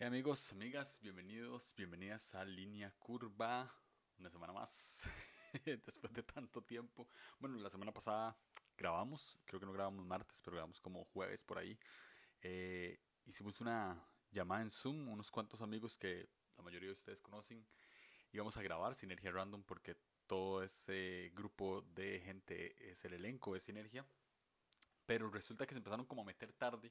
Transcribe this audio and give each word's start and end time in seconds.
Hey 0.00 0.06
amigos, 0.06 0.50
amigas, 0.52 0.98
bienvenidos, 1.02 1.74
bienvenidas 1.76 2.34
a 2.34 2.42
Línea 2.42 2.90
Curva. 2.98 3.70
Una 4.18 4.30
semana 4.30 4.50
más, 4.50 5.02
después 5.66 6.10
de 6.14 6.22
tanto 6.22 6.62
tiempo. 6.62 7.06
Bueno, 7.38 7.58
la 7.58 7.68
semana 7.68 7.92
pasada 7.92 8.34
grabamos, 8.78 9.38
creo 9.44 9.60
que 9.60 9.66
no 9.66 9.74
grabamos 9.74 10.06
martes, 10.06 10.40
pero 10.42 10.54
grabamos 10.54 10.80
como 10.80 11.04
jueves 11.04 11.42
por 11.42 11.58
ahí. 11.58 11.78
Eh, 12.40 12.98
hicimos 13.26 13.60
una 13.60 14.02
llamada 14.30 14.62
en 14.62 14.70
Zoom, 14.70 15.06
unos 15.06 15.30
cuantos 15.30 15.60
amigos 15.60 15.98
que 15.98 16.30
la 16.56 16.62
mayoría 16.62 16.88
de 16.88 16.94
ustedes 16.94 17.20
conocen. 17.20 17.66
Íbamos 18.32 18.56
a 18.56 18.62
grabar 18.62 18.94
Sinergia 18.94 19.30
Random 19.30 19.62
porque 19.64 19.98
todo 20.26 20.62
ese 20.62 21.30
grupo 21.34 21.82
de 21.82 22.20
gente 22.20 22.90
es 22.90 23.04
el 23.04 23.12
elenco 23.12 23.52
de 23.52 23.60
Sinergia. 23.60 24.06
Pero 25.04 25.28
resulta 25.28 25.66
que 25.66 25.74
se 25.74 25.78
empezaron 25.78 26.06
como 26.06 26.22
a 26.22 26.24
meter 26.24 26.54
tarde 26.54 26.90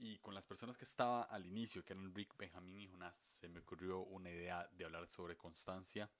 y 0.00 0.18
con 0.18 0.34
las 0.34 0.46
personas 0.46 0.78
que 0.78 0.84
estaba 0.84 1.24
al 1.24 1.46
inicio, 1.46 1.84
que 1.84 1.92
eran 1.92 2.14
Rick, 2.14 2.34
Benjamín 2.38 2.80
y 2.80 2.88
Jonas, 2.88 3.16
se 3.38 3.48
me 3.48 3.60
ocurrió 3.60 4.00
una 4.00 4.30
idea 4.30 4.66
de 4.72 4.86
hablar 4.86 5.06
sobre 5.06 5.36
constancia. 5.36 6.10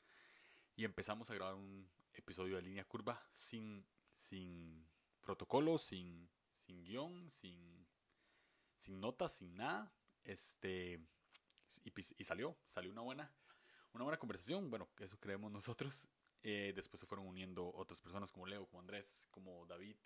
Y 0.76 0.84
empezamos 0.84 1.30
a 1.30 1.34
grabar 1.34 1.54
un 1.54 1.88
episodio 2.12 2.56
de 2.56 2.62
línea 2.62 2.84
curva 2.84 3.26
sin, 3.34 3.86
sin 4.20 4.86
protocolo, 5.22 5.78
sin, 5.78 6.28
sin 6.52 6.84
guion, 6.84 7.30
sin, 7.30 7.86
sin 8.76 9.00
notas, 9.00 9.32
sin 9.32 9.56
nada. 9.56 9.90
Este, 10.24 11.00
y, 11.82 11.92
y, 12.18 12.24
salió, 12.24 12.58
salió 12.68 12.90
una 12.90 13.00
buena, 13.00 13.32
una 13.94 14.04
buena 14.04 14.18
conversación. 14.18 14.68
Bueno, 14.68 14.90
eso 14.98 15.18
creemos 15.18 15.50
nosotros. 15.50 16.06
Eh, 16.42 16.74
después 16.76 17.00
se 17.00 17.06
fueron 17.06 17.26
uniendo 17.26 17.72
otras 17.74 17.98
personas 18.02 18.30
como 18.30 18.46
Leo, 18.46 18.66
como 18.66 18.80
Andrés, 18.80 19.26
como 19.30 19.64
David, 19.66 19.96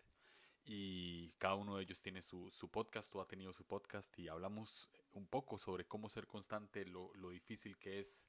y 0.67 1.33
cada 1.33 1.55
uno 1.55 1.77
de 1.77 1.83
ellos 1.83 2.01
tiene 2.01 2.23
su, 2.23 2.51
su 2.51 2.71
podcast 2.71 3.15
o 3.15 3.21
ha 3.21 3.27
tenido 3.27 3.53
su 3.53 3.65
podcast 3.65 4.19
y 4.19 4.29
hablamos 4.29 4.89
un 5.13 5.27
poco 5.27 5.59
sobre 5.59 5.87
cómo 5.87 6.09
ser 6.09 6.27
constante, 6.27 6.87
lo, 6.87 7.13
lo 7.15 7.31
difícil 7.31 7.77
que 7.77 8.01
es, 8.01 8.25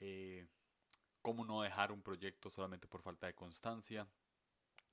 eh, 0.00 0.46
cómo 1.20 1.44
no 1.44 1.62
dejar 1.62 1.92
un 1.92 2.02
proyecto 2.02 2.50
solamente 2.50 2.86
por 2.86 3.02
falta 3.02 3.26
de 3.26 3.34
constancia 3.34 4.06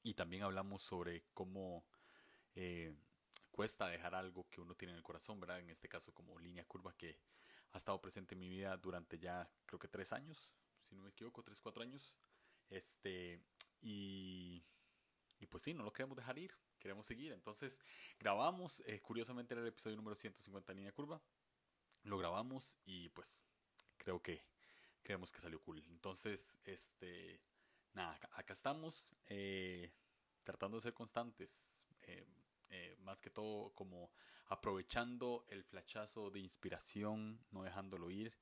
y 0.03 0.13
también 0.15 0.43
hablamos 0.43 0.83
sobre 0.83 1.23
cómo 1.33 1.85
eh, 2.55 2.93
cuesta 3.51 3.87
dejar 3.87 4.13
algo 4.13 4.49
que 4.49 4.59
uno 4.59 4.75
tiene 4.75 4.91
en 4.91 4.97
el 4.97 5.03
corazón, 5.03 5.39
¿verdad? 5.39 5.59
En 5.59 5.69
este 5.69 5.87
caso 5.87 6.13
como 6.13 6.39
línea 6.39 6.65
curva 6.65 6.93
que 6.97 7.17
ha 7.71 7.77
estado 7.77 8.01
presente 8.01 8.35
en 8.35 8.39
mi 8.39 8.49
vida 8.49 8.75
durante 8.75 9.17
ya 9.17 9.49
creo 9.65 9.79
que 9.79 9.87
tres 9.87 10.11
años, 10.11 10.51
si 10.83 10.95
no 10.95 11.03
me 11.03 11.09
equivoco, 11.11 11.41
tres, 11.41 11.61
cuatro 11.61 11.83
años. 11.83 12.13
Este, 12.69 13.41
y, 13.81 14.61
y 15.39 15.45
pues 15.45 15.63
sí, 15.63 15.73
no 15.73 15.83
lo 15.83 15.93
queremos 15.93 16.17
dejar 16.17 16.37
ir 16.37 16.53
queremos 16.81 17.07
seguir. 17.07 17.31
Entonces 17.31 17.79
grabamos, 18.19 18.83
eh, 18.85 18.99
curiosamente 18.99 19.53
era 19.53 19.61
el 19.61 19.67
episodio 19.69 19.95
número 19.95 20.15
150 20.15 20.73
línea 20.73 20.91
curva. 20.91 21.21
Lo 22.03 22.17
grabamos 22.17 22.77
y 22.83 23.09
pues 23.09 23.43
creo 23.97 24.21
que 24.21 24.43
creemos 25.03 25.31
que 25.31 25.39
salió 25.39 25.61
cool. 25.61 25.83
Entonces, 25.89 26.59
este, 26.65 27.39
nada, 27.93 28.19
acá 28.33 28.53
estamos 28.53 29.09
eh, 29.27 29.93
tratando 30.43 30.77
de 30.77 30.81
ser 30.81 30.93
constantes. 30.93 31.87
Eh, 32.73 32.95
más 33.01 33.21
que 33.21 33.29
todo 33.29 33.73
como 33.73 34.11
aprovechando 34.47 35.45
el 35.49 35.61
flachazo 35.63 36.31
de 36.31 36.39
inspiración, 36.39 37.39
no 37.51 37.63
dejándolo 37.63 38.09
ir. 38.09 38.33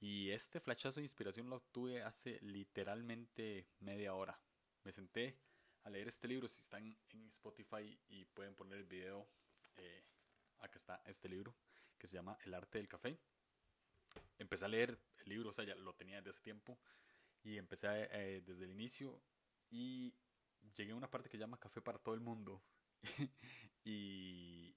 Y 0.00 0.30
este 0.30 0.60
flachazo 0.60 1.00
de 1.00 1.04
inspiración 1.04 1.50
lo 1.50 1.60
tuve 1.60 2.02
hace 2.02 2.38
literalmente 2.40 3.68
media 3.80 4.14
hora. 4.14 4.40
Me 4.82 4.92
senté 4.92 5.38
a 5.86 5.90
leer 5.90 6.08
este 6.08 6.26
libro. 6.26 6.48
Si 6.48 6.60
están 6.60 6.96
en 7.10 7.28
Spotify 7.28 7.98
y 8.08 8.24
pueden 8.24 8.54
poner 8.54 8.78
el 8.78 8.86
video, 8.86 9.28
eh, 9.76 10.04
acá 10.58 10.78
está 10.78 11.02
este 11.06 11.28
libro 11.28 11.54
que 11.96 12.08
se 12.08 12.14
llama 12.14 12.36
El 12.44 12.54
arte 12.54 12.78
del 12.78 12.88
café. 12.88 13.18
Empecé 14.36 14.64
a 14.64 14.68
leer 14.68 14.98
el 15.18 15.28
libro, 15.28 15.50
o 15.50 15.52
sea, 15.52 15.64
ya 15.64 15.76
lo 15.76 15.94
tenía 15.94 16.16
desde 16.16 16.30
hace 16.30 16.40
tiempo 16.40 16.78
y 17.44 17.56
empecé 17.56 17.86
eh, 18.10 18.42
desde 18.44 18.64
el 18.64 18.72
inicio 18.72 19.22
y 19.70 20.12
llegué 20.74 20.92
a 20.92 20.96
una 20.96 21.10
parte 21.10 21.28
que 21.28 21.38
llama 21.38 21.58
Café 21.58 21.80
para 21.80 21.98
todo 21.98 22.14
el 22.14 22.20
mundo 22.20 22.62
y, 23.84 24.74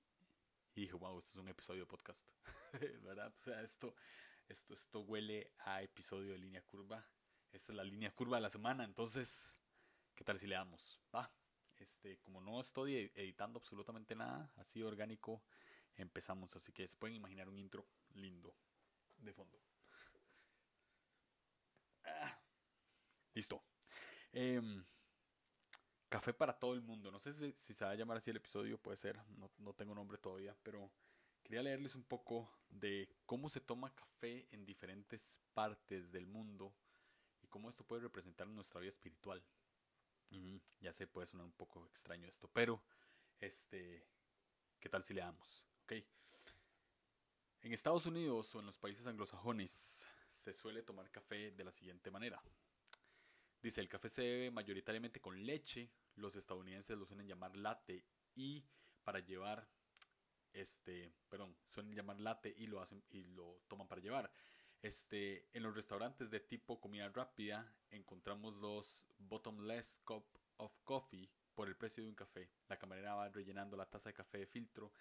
y 0.75 0.81
dije, 0.81 0.93
wow, 0.93 1.17
esto 1.17 1.31
es 1.31 1.37
un 1.37 1.47
episodio 1.47 1.81
de 1.81 1.87
podcast, 1.87 2.29
¿verdad? 3.03 3.33
O 3.33 3.37
sea, 3.37 3.61
esto, 3.63 3.95
esto, 4.47 4.75
esto 4.75 4.99
huele 5.01 5.53
a 5.59 5.81
episodio 5.81 6.33
de 6.33 6.37
línea 6.37 6.61
curva. 6.61 7.03
Esta 7.51 7.71
es 7.71 7.75
la 7.75 7.83
línea 7.83 8.13
curva 8.13 8.37
de 8.37 8.41
la 8.41 8.49
semana, 8.51 8.83
entonces 8.83 9.55
¿Qué 10.19 10.25
tal 10.25 10.37
si 10.37 10.47
le 10.47 10.55
damos? 10.55 10.99
Va. 11.15 11.31
Este, 11.77 12.17
como 12.17 12.41
no 12.41 12.59
estoy 12.59 13.09
editando 13.15 13.57
absolutamente 13.57 14.15
nada, 14.15 14.51
así 14.57 14.83
orgánico, 14.83 15.41
empezamos. 15.95 16.53
Así 16.57 16.73
que 16.73 16.85
se 16.85 16.97
pueden 16.97 17.15
imaginar 17.15 17.47
un 17.47 17.57
intro 17.57 17.87
lindo 18.15 18.53
de 19.17 19.31
fondo. 19.31 19.57
Ah, 22.03 22.37
listo. 23.33 23.63
Em, 24.33 24.83
café 26.09 26.33
para 26.33 26.51
todo 26.51 26.73
el 26.73 26.81
mundo. 26.81 27.11
No 27.11 27.19
sé 27.21 27.31
si, 27.31 27.73
se 27.73 27.85
va 27.85 27.91
a 27.91 27.95
llamar 27.95 28.17
así 28.17 28.29
el 28.29 28.35
episodio, 28.35 28.77
puede 28.77 28.97
ser. 28.97 29.17
No, 29.37 29.49
no 29.59 29.73
tengo 29.73 29.95
nombre 29.95 30.17
todavía, 30.17 30.53
pero 30.63 30.91
quería 31.43 31.63
leerles 31.63 31.95
un 31.95 32.03
poco 32.03 32.51
de 32.67 33.07
cómo 33.25 33.47
se 33.47 33.61
toma 33.61 33.95
café 33.95 34.49
en 34.51 34.65
diferentes 34.65 35.39
partes 35.53 36.11
del 36.11 36.27
mundo 36.27 36.73
y 37.41 37.47
cómo 37.47 37.69
esto 37.69 37.85
puede 37.85 38.01
representar 38.01 38.47
nuestra 38.49 38.81
vida 38.81 38.89
espiritual 38.89 39.41
ya 40.79 40.93
sé, 40.93 41.07
puede 41.07 41.27
sonar 41.27 41.45
un 41.45 41.53
poco 41.53 41.85
extraño 41.87 42.27
esto, 42.27 42.49
pero 42.51 42.81
este, 43.39 44.05
¿qué 44.79 44.89
tal 44.89 45.03
si 45.03 45.13
le 45.13 45.21
damos? 45.21 45.65
Ok. 45.83 45.93
En 47.61 47.73
Estados 47.73 48.05
Unidos 48.05 48.53
o 48.55 48.59
en 48.59 48.65
los 48.65 48.77
países 48.77 49.05
anglosajones 49.07 50.07
se 50.31 50.53
suele 50.53 50.83
tomar 50.83 51.11
café 51.11 51.51
de 51.51 51.63
la 51.63 51.71
siguiente 51.71 52.11
manera. 52.11 52.41
Dice, 53.61 53.81
el 53.81 53.89
café 53.89 54.07
se 54.07 54.21
bebe 54.21 54.51
mayoritariamente 54.51 55.19
con 55.19 55.45
leche, 55.45 55.91
los 56.15 56.35
estadounidenses 56.35 56.97
lo 56.97 57.05
suelen 57.05 57.27
llamar 57.27 57.55
latte 57.57 58.05
y 58.35 58.63
para 59.03 59.19
llevar 59.19 59.67
este, 60.53 61.13
perdón, 61.29 61.55
suelen 61.65 61.93
llamar 61.93 62.19
latte 62.19 62.53
y 62.57 62.67
lo 62.67 62.81
hacen 62.81 63.03
y 63.09 63.23
lo 63.23 63.61
toman 63.67 63.87
para 63.87 64.01
llevar. 64.01 64.31
Este, 64.81 65.49
en 65.53 65.63
los 65.63 65.75
restaurantes 65.75 66.29
de 66.29 66.39
tipo 66.39 66.79
comida 66.79 67.09
rápida 67.09 67.69
encontramos 67.91 68.55
los 68.55 69.05
bottomless 69.17 69.99
cup 70.05 70.25
of 70.57 70.71
coffee 70.85 71.29
por 71.53 71.67
el 71.67 71.75
precio 71.75 72.03
de 72.03 72.09
un 72.09 72.15
café. 72.15 72.49
La 72.69 72.79
camarera 72.79 73.15
va 73.15 73.27
rellenando 73.29 73.75
la 73.75 73.89
taza 73.89 74.09
de 74.09 74.13
café 74.13 74.37
de 74.37 74.47
filtro. 74.47 74.93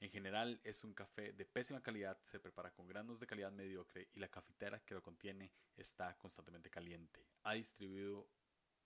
En 0.00 0.10
general 0.10 0.60
es 0.64 0.82
un 0.82 0.94
café 0.94 1.32
de 1.32 1.44
pésima 1.44 1.82
calidad, 1.82 2.18
se 2.22 2.40
prepara 2.40 2.72
con 2.72 2.88
granos 2.88 3.20
de 3.20 3.26
calidad 3.26 3.52
mediocre 3.52 4.08
y 4.12 4.18
la 4.18 4.28
cafetera 4.28 4.80
que 4.80 4.94
lo 4.94 5.02
contiene 5.02 5.52
está 5.76 6.16
constantemente 6.18 6.70
caliente. 6.70 7.24
Ha 7.44 7.52
distribuido 7.52 8.28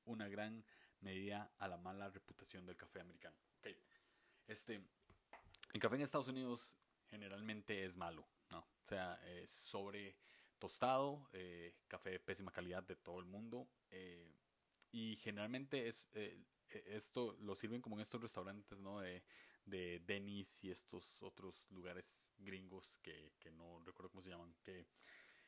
una 0.05 0.28
gran 0.28 0.65
medida 1.00 1.53
a 1.59 1.69
la 1.69 1.78
mala 1.78 2.11
reputación 2.11 2.66
del 2.66 2.76
café 2.76 3.00
americano. 3.00 3.37
Este, 4.47 4.82
el 5.72 5.81
café 5.81 5.97
en 5.97 6.03
Estados 6.03 6.28
Unidos 6.28 6.75
generalmente 7.09 7.84
es 7.84 7.97
malo. 7.97 8.26
O 8.53 8.87
sea, 8.87 9.21
es 9.27 9.50
sobre 9.50 10.16
tostado, 10.59 11.28
eh, 11.32 11.75
café 11.88 12.10
de 12.10 12.21
pésima 12.21 12.53
calidad 12.53 12.82
de 12.82 12.97
todo 12.97 13.19
el 13.19 13.27
mundo. 13.27 13.69
Eh, 13.91 14.32
y 14.93 15.16
generalmente 15.16 15.88
es 15.88 16.09
eh, 16.15 16.38
esto 16.87 17.37
lo 17.41 17.55
sirven 17.55 17.81
como 17.81 17.97
en 17.97 18.03
estos 18.03 18.21
restaurantes, 18.21 18.78
¿no? 18.78 19.00
De, 19.00 19.22
de 19.65 20.00
Dennis 20.06 20.62
y 20.62 20.71
estos 20.71 21.22
otros 21.22 21.66
lugares 21.71 22.28
gringos 22.38 22.99
que, 22.99 23.32
que 23.38 23.50
no 23.50 23.81
recuerdo 23.84 24.10
cómo 24.10 24.22
se 24.22 24.31
llaman, 24.31 24.55
que, 24.62 24.87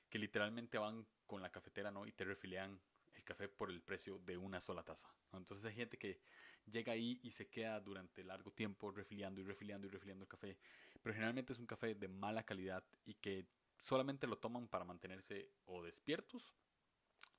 que 0.08 0.18
literalmente 0.18 0.78
van 0.78 1.06
con 1.26 1.42
la 1.42 1.50
cafetera, 1.50 1.90
¿no? 1.90 2.06
Y 2.06 2.12
te 2.12 2.24
refilean 2.24 2.80
el 3.14 3.24
café 3.24 3.48
por 3.48 3.70
el 3.70 3.82
precio 3.82 4.18
de 4.18 4.36
una 4.36 4.60
sola 4.60 4.82
taza. 4.82 5.08
Entonces 5.32 5.64
hay 5.66 5.74
gente 5.74 5.98
que 5.98 6.20
llega 6.66 6.92
ahí 6.92 7.20
y 7.22 7.30
se 7.30 7.48
queda 7.48 7.80
durante 7.80 8.24
largo 8.24 8.50
tiempo 8.52 8.90
refiliando 8.90 9.40
y 9.40 9.44
refiliando 9.44 9.86
y 9.86 9.90
refiliando 9.90 10.24
el 10.24 10.28
café. 10.28 10.58
Pero 11.02 11.14
generalmente 11.14 11.52
es 11.52 11.58
un 11.58 11.66
café 11.66 11.94
de 11.94 12.08
mala 12.08 12.44
calidad 12.44 12.84
y 13.04 13.14
que 13.14 13.46
solamente 13.78 14.26
lo 14.26 14.38
toman 14.38 14.68
para 14.68 14.84
mantenerse 14.84 15.50
o 15.66 15.82
despiertos 15.82 16.54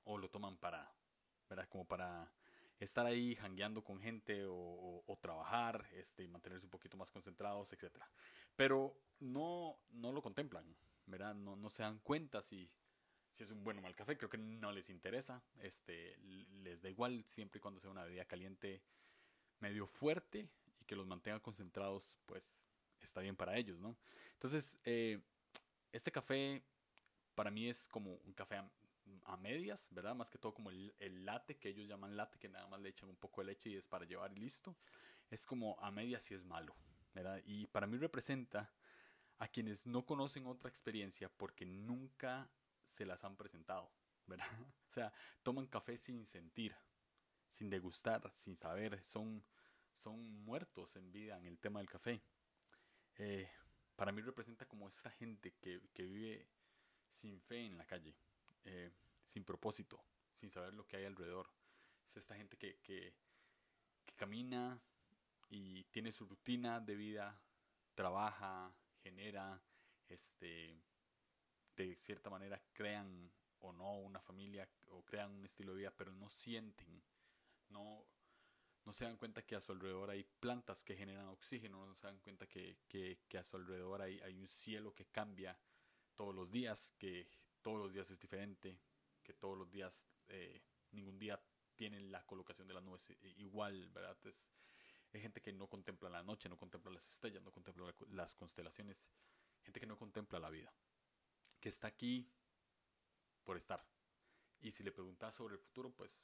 o 0.04 0.18
lo 0.18 0.30
toman 0.30 0.58
para, 0.58 0.92
¿verdad? 1.50 1.68
Como 1.70 1.86
para 1.86 2.32
estar 2.80 3.06
ahí 3.06 3.36
jangueando 3.36 3.84
con 3.84 4.00
gente 4.00 4.46
o, 4.48 5.18
trabajar, 5.20 5.88
este, 5.94 6.28
mantenerse 6.28 6.66
un 6.66 6.70
poquito 6.70 6.96
más 6.96 7.12
concentrados, 7.12 7.74
etc. 7.74 7.98
Pero 8.56 8.96
no, 9.20 9.78
no 9.90 10.12
lo 10.12 10.22
contemplan, 10.22 10.76
¿verdad? 11.08 11.34
No, 11.34 11.56
no 11.56 11.70
se 11.70 11.82
dan 11.82 12.00
cuenta 12.00 12.42
si 12.42 12.70
si 13.38 13.44
es 13.44 13.52
un 13.52 13.64
buen 13.64 13.78
o 13.78 13.82
mal 13.84 13.96
café, 13.96 14.18
creo 14.18 14.32
que 14.32 14.40
no 14.40 14.72
les 14.72 14.90
interesa, 14.90 15.44
este, 15.60 16.18
les 16.64 16.82
da 16.82 16.90
igual 16.90 17.24
siempre 17.26 17.60
y 17.60 17.62
cuando 17.62 17.80
sea 17.80 17.92
una 17.92 18.04
bebida 18.04 18.26
caliente 18.26 18.82
medio 19.60 19.86
fuerte 19.86 20.50
y 20.82 20.86
que 20.86 20.96
los 20.96 21.06
mantenga 21.06 21.40
concentrados, 21.40 22.18
pues 22.26 22.56
está 23.02 23.22
bien 23.22 23.36
para 23.36 23.58
ellos, 23.58 23.80
¿no? 23.80 23.98
Entonces, 24.34 24.78
eh, 24.84 25.20
este 25.92 26.12
café 26.12 26.64
para 27.36 27.52
mí 27.52 27.70
es 27.70 27.88
como 27.88 28.16
un 28.16 28.34
café 28.34 28.58
a, 29.26 29.38
medias, 29.38 29.88
¿verdad? 29.92 30.16
Más 30.16 30.30
que 30.30 30.38
todo 30.38 30.54
como 30.54 30.70
el, 30.70 30.94
el, 31.00 31.24
latte 31.24 31.58
que 31.58 31.70
ellos 31.70 31.88
llaman 31.88 32.18
latte, 32.18 32.38
que 32.40 32.50
nada 32.50 32.68
más 32.68 32.82
le 32.82 32.90
echan 32.90 33.10
un 33.10 33.16
poco 33.16 33.42
de 33.42 33.48
leche 33.48 33.70
y 33.70 33.76
es 33.76 33.88
para 33.88 34.06
llevar 34.06 34.34
y 34.34 34.36
listo. 34.36 34.76
Es 35.30 35.46
como 35.46 35.80
a 35.80 35.92
medias 35.92 36.30
y 36.32 36.34
es 36.34 36.44
malo, 36.44 36.76
¿verdad? 37.14 37.42
Y 37.46 37.68
para 37.68 37.88
mí 37.88 37.98
representa 37.98 38.74
a 39.40 39.48
quienes 39.48 39.86
no 39.86 40.06
conocen 40.06 40.48
otra 40.48 40.70
experiencia 40.70 41.30
porque 41.30 41.66
nunca 41.66 42.50
se 42.86 43.06
las 43.06 43.24
han 43.24 43.36
presentado, 43.36 43.92
¿verdad? 44.26 44.48
O 44.90 44.94
sea, 44.94 45.14
toman 45.44 45.68
café 45.68 45.98
sin 45.98 46.26
sentir, 46.26 46.76
sin 47.52 47.70
degustar, 47.70 48.32
sin 48.34 48.56
saber, 48.56 49.04
son, 49.06 49.44
son 49.98 50.44
muertos 50.44 50.96
en 50.96 51.12
vida 51.12 51.38
en 51.38 51.46
el 51.46 51.60
tema 51.60 51.80
del 51.80 51.90
café. 51.90 52.22
Eh, 53.18 53.50
para 53.96 54.12
mí 54.12 54.22
representa 54.22 54.66
como 54.68 54.88
esta 54.88 55.10
gente 55.12 55.54
que, 55.60 55.82
vive 55.96 56.48
sin 57.10 57.40
fe 57.42 57.66
en 57.66 57.78
la 57.78 57.86
calle, 57.86 58.16
eh, 58.64 58.92
sin 59.28 59.44
propósito, 59.44 60.04
sin 60.36 60.52
saber 60.52 60.74
lo 60.74 60.86
que 60.86 60.98
hay 60.98 61.06
alrededor. 61.06 61.50
Es 62.08 62.18
esta 62.18 62.36
gente 62.36 62.58
que, 62.58 62.78
que, 62.80 63.14
que 64.06 64.16
camina 64.16 64.80
y 65.50 65.84
tiene 65.86 66.12
su 66.12 66.26
rutina 66.26 66.80
de 66.80 66.96
vida, 66.96 67.42
trabaja, 67.96 68.74
genera, 69.02 69.62
este, 70.08 70.80
de 71.76 71.96
cierta 71.96 72.30
manera 72.30 72.62
crean 72.74 73.32
o 73.60 73.72
no 73.72 73.98
una 73.98 74.20
familia 74.20 74.70
o 74.90 75.04
crean 75.04 75.32
un 75.32 75.46
estilo 75.46 75.74
de 75.74 75.80
vida, 75.80 75.94
pero 75.96 76.12
no 76.12 76.30
sienten, 76.30 77.02
no, 77.70 78.06
no 78.88 78.94
se 78.94 79.04
dan 79.04 79.18
cuenta 79.18 79.46
que 79.46 79.54
a 79.54 79.60
su 79.60 79.74
alrededor 79.74 80.10
hay 80.10 80.24
plantas 80.24 80.82
que 80.82 80.96
generan 80.96 81.28
oxígeno, 81.28 81.86
no 81.86 81.94
se 81.94 82.08
dan 82.08 82.20
cuenta 82.20 82.48
que, 82.48 82.78
que, 82.88 83.38
a 83.38 83.44
su 83.44 83.58
alrededor 83.58 84.02
hay, 84.02 84.18
hay, 84.22 84.40
un 84.40 84.48
cielo 84.48 84.96
que 84.96 85.08
cambia 85.08 85.60
todos 86.16 86.34
los 86.34 86.50
días, 86.50 86.96
que 86.98 87.28
todos 87.62 87.80
los 87.80 87.92
días 87.92 88.10
es 88.12 88.18
diferente, 88.18 88.80
que 89.22 89.34
todos 89.34 89.58
los 89.58 89.70
días, 89.70 90.06
eh, 90.30 90.62
ningún 90.92 91.20
día 91.20 91.38
tienen 91.76 92.10
la 92.14 92.26
colocación 92.26 92.66
de 92.66 92.76
las 92.76 92.84
nubes 92.84 93.10
igual, 93.36 93.90
¿verdad? 93.90 94.18
Es, 94.24 94.48
hay 95.12 95.20
gente 95.20 95.42
que 95.42 95.52
no 95.52 95.68
contempla 95.68 96.10
la 96.10 96.24
noche, 96.24 96.48
no 96.48 96.56
contempla 96.56 96.90
las 96.90 97.10
estrellas, 97.10 97.44
no 97.44 97.52
contempla 97.52 97.94
las 98.12 98.36
constelaciones. 98.36 99.10
Gente 99.64 99.82
que 99.82 99.86
no 99.86 99.98
contempla 99.98 100.40
la 100.40 100.50
vida. 100.50 100.74
Que 101.60 101.68
está 101.68 101.90
aquí 101.90 102.32
por 103.44 103.58
estar. 103.58 103.86
Y 104.62 104.72
si 104.72 104.82
le 104.82 104.94
preguntas 104.94 105.36
sobre 105.36 105.56
el 105.56 105.60
futuro, 105.60 105.92
pues 105.92 106.18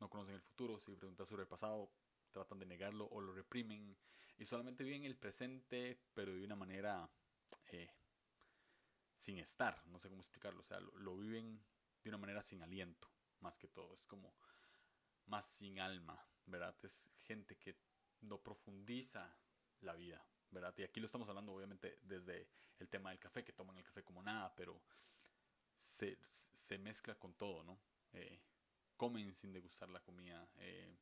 no 0.00 0.08
conocen 0.08 0.34
el 0.34 0.40
futuro. 0.40 0.78
Si 0.80 0.90
le 0.90 0.96
preguntas 0.96 1.28
sobre 1.28 1.42
el 1.42 1.48
pasado, 1.48 1.90
tratan 2.36 2.58
de 2.58 2.66
negarlo 2.66 3.06
o 3.06 3.20
lo 3.20 3.32
reprimen. 3.32 3.96
Y 4.36 4.44
solamente 4.44 4.84
viven 4.84 5.04
el 5.04 5.16
presente, 5.16 5.98
pero 6.12 6.34
de 6.34 6.44
una 6.44 6.56
manera 6.56 7.08
eh, 7.72 7.88
sin 9.16 9.38
estar. 9.38 9.82
No 9.86 9.98
sé 9.98 10.10
cómo 10.10 10.20
explicarlo. 10.20 10.60
O 10.60 10.64
sea, 10.64 10.78
lo, 10.80 11.16
viven 11.16 11.64
de 12.02 12.10
una 12.10 12.18
manera 12.18 12.42
sin 12.42 12.62
aliento, 12.62 13.10
más 13.40 13.58
que 13.58 13.68
todo. 13.68 13.94
Es 13.94 14.06
como 14.06 14.34
más 15.26 15.46
sin 15.46 15.80
alma, 15.80 16.22
¿verdad? 16.44 16.76
Es 16.82 17.10
gente 17.22 17.56
que 17.56 17.78
no 18.20 18.42
profundiza 18.42 19.34
la 19.80 19.94
vida, 19.94 20.22
¿verdad? 20.50 20.74
Y 20.76 20.82
aquí 20.82 21.00
lo 21.00 21.06
estamos 21.06 21.28
hablando 21.28 21.52
obviamente 21.52 21.98
desde 22.02 22.48
el 22.78 22.88
tema 22.88 23.10
del 23.10 23.18
café, 23.18 23.44
que 23.44 23.52
toman 23.52 23.78
el 23.78 23.84
café 23.84 24.04
como 24.04 24.22
nada, 24.22 24.54
pero 24.54 24.82
se, 25.76 26.18
se 26.52 26.78
mezcla 26.78 27.14
con 27.14 27.34
todo, 27.34 27.64
¿no? 27.64 27.80
Eh, 28.12 28.40
comen 28.96 29.34
sin 29.34 29.52
degustar 29.52 29.88
la 29.88 30.00
comida, 30.00 30.48
eh, 30.58 30.96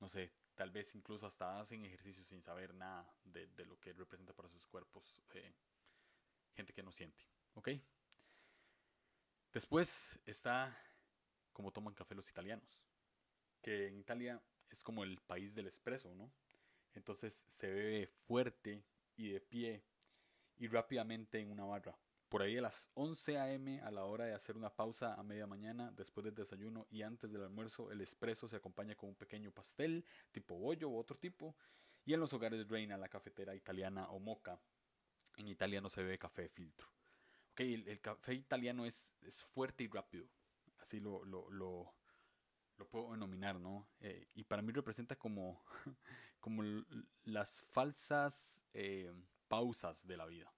no 0.00 0.08
sé, 0.08 0.32
tal 0.54 0.70
vez 0.70 0.94
incluso 0.94 1.26
hasta 1.26 1.60
hacen 1.60 1.84
ejercicio 1.84 2.24
sin 2.24 2.42
saber 2.42 2.74
nada 2.74 3.10
de, 3.24 3.46
de 3.48 3.64
lo 3.64 3.78
que 3.80 3.92
representa 3.92 4.32
para 4.32 4.48
sus 4.48 4.66
cuerpos. 4.66 5.16
Eh, 5.34 5.52
gente 6.54 6.72
que 6.72 6.82
no 6.82 6.92
siente. 6.92 7.24
Después 9.52 10.20
está 10.26 10.76
como 11.52 11.72
toman 11.72 11.94
café 11.94 12.14
los 12.14 12.30
italianos, 12.30 12.68
que 13.62 13.88
en 13.88 13.98
Italia 13.98 14.40
es 14.70 14.82
como 14.82 15.02
el 15.02 15.18
país 15.20 15.54
del 15.54 15.66
espresso, 15.66 16.14
¿no? 16.14 16.30
Entonces 16.94 17.44
se 17.48 17.68
bebe 17.68 18.06
fuerte 18.06 18.84
y 19.16 19.30
de 19.30 19.40
pie 19.40 19.82
y 20.56 20.68
rápidamente 20.68 21.40
en 21.40 21.50
una 21.50 21.64
barra. 21.64 21.98
Por 22.28 22.42
ahí 22.42 22.58
a 22.58 22.62
las 22.62 22.90
11 22.94 23.38
a.m. 23.38 23.80
a 23.80 23.90
la 23.90 24.04
hora 24.04 24.26
de 24.26 24.34
hacer 24.34 24.56
una 24.56 24.68
pausa 24.68 25.14
a 25.14 25.22
media 25.22 25.46
mañana 25.46 25.90
después 25.92 26.24
del 26.24 26.34
desayuno 26.34 26.86
y 26.90 27.00
antes 27.00 27.32
del 27.32 27.42
almuerzo, 27.42 27.90
el 27.90 28.02
espresso 28.02 28.46
se 28.48 28.56
acompaña 28.56 28.94
con 28.94 29.08
un 29.08 29.14
pequeño 29.14 29.50
pastel 29.50 30.04
tipo 30.30 30.58
bollo 30.58 30.90
u 30.90 30.98
otro 30.98 31.16
tipo. 31.16 31.56
Y 32.04 32.12
en 32.12 32.20
los 32.20 32.32
hogares 32.32 32.68
reina 32.68 32.98
la 32.98 33.08
cafetera 33.08 33.54
italiana 33.54 34.08
o 34.10 34.18
moca. 34.18 34.60
En 35.36 35.48
Italia 35.48 35.80
no 35.80 35.88
se 35.88 36.02
bebe 36.02 36.18
café 36.18 36.42
de 36.42 36.48
filtro. 36.48 36.88
Okay, 37.52 37.74
el, 37.74 38.00
café 38.00 38.34
italiano 38.34 38.84
es, 38.84 39.14
fuerte 39.52 39.84
y 39.84 39.88
rápido. 39.88 40.26
Así 40.78 41.00
lo, 41.00 41.22
puedo 42.90 43.12
denominar, 43.12 43.58
¿no? 43.58 43.88
Eh, 44.00 44.28
y 44.34 44.44
para 44.44 44.62
mí 44.62 44.72
representa 44.72 45.16
como, 45.16 45.62
las 47.24 47.62
falsas 47.70 48.62
eh, 48.74 49.12
pausas 49.48 50.06
de 50.06 50.16
la 50.16 50.26
vida, 50.26 50.52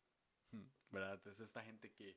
Es 1.27 1.41
esta 1.41 1.63
gente 1.63 1.93
que 1.93 2.17